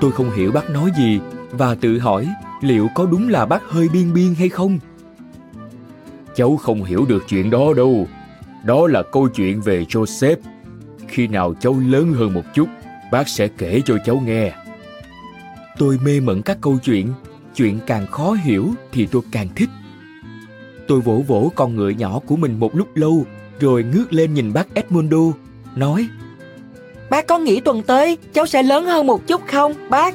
Tôi 0.00 0.12
không 0.12 0.30
hiểu 0.30 0.52
bác 0.52 0.70
nói 0.70 0.90
gì 0.96 1.20
và 1.50 1.74
tự 1.74 1.98
hỏi 1.98 2.28
liệu 2.60 2.88
có 2.94 3.06
đúng 3.06 3.28
là 3.28 3.46
bác 3.46 3.62
hơi 3.62 3.88
biên 3.88 4.12
biên 4.12 4.34
hay 4.34 4.48
không. 4.48 4.78
Cháu 6.34 6.56
không 6.56 6.84
hiểu 6.84 7.06
được 7.08 7.24
chuyện 7.28 7.50
đó 7.50 7.72
đâu. 7.76 8.08
Đó 8.64 8.86
là 8.86 9.02
câu 9.12 9.28
chuyện 9.28 9.60
về 9.60 9.84
Joseph. 9.84 10.36
Khi 11.08 11.26
nào 11.26 11.54
cháu 11.60 11.80
lớn 11.86 12.12
hơn 12.12 12.34
một 12.34 12.44
chút, 12.54 12.68
bác 13.12 13.28
sẽ 13.28 13.48
kể 13.48 13.82
cho 13.84 13.96
cháu 14.04 14.22
nghe. 14.26 14.52
Tôi 15.78 15.98
mê 16.04 16.20
mẩn 16.20 16.42
các 16.42 16.58
câu 16.60 16.78
chuyện, 16.84 17.12
chuyện 17.54 17.78
càng 17.86 18.06
khó 18.06 18.32
hiểu 18.32 18.70
thì 18.92 19.06
tôi 19.06 19.22
càng 19.32 19.48
thích. 19.56 19.68
Tôi 20.86 21.00
vỗ 21.00 21.22
vỗ 21.26 21.52
con 21.54 21.76
ngựa 21.76 21.88
nhỏ 21.88 22.20
của 22.26 22.36
mình 22.36 22.60
một 22.60 22.76
lúc 22.76 22.88
lâu, 22.94 23.24
rồi 23.60 23.84
ngước 23.84 24.12
lên 24.12 24.34
nhìn 24.34 24.52
bác 24.52 24.74
Edmundo, 24.74 25.32
nói 25.76 26.08
Bác 27.10 27.26
có 27.26 27.38
nghĩ 27.38 27.60
tuần 27.60 27.82
tới 27.82 28.18
cháu 28.32 28.46
sẽ 28.46 28.62
lớn 28.62 28.84
hơn 28.84 29.06
một 29.06 29.26
chút 29.26 29.40
không, 29.46 29.74
bác? 29.90 30.14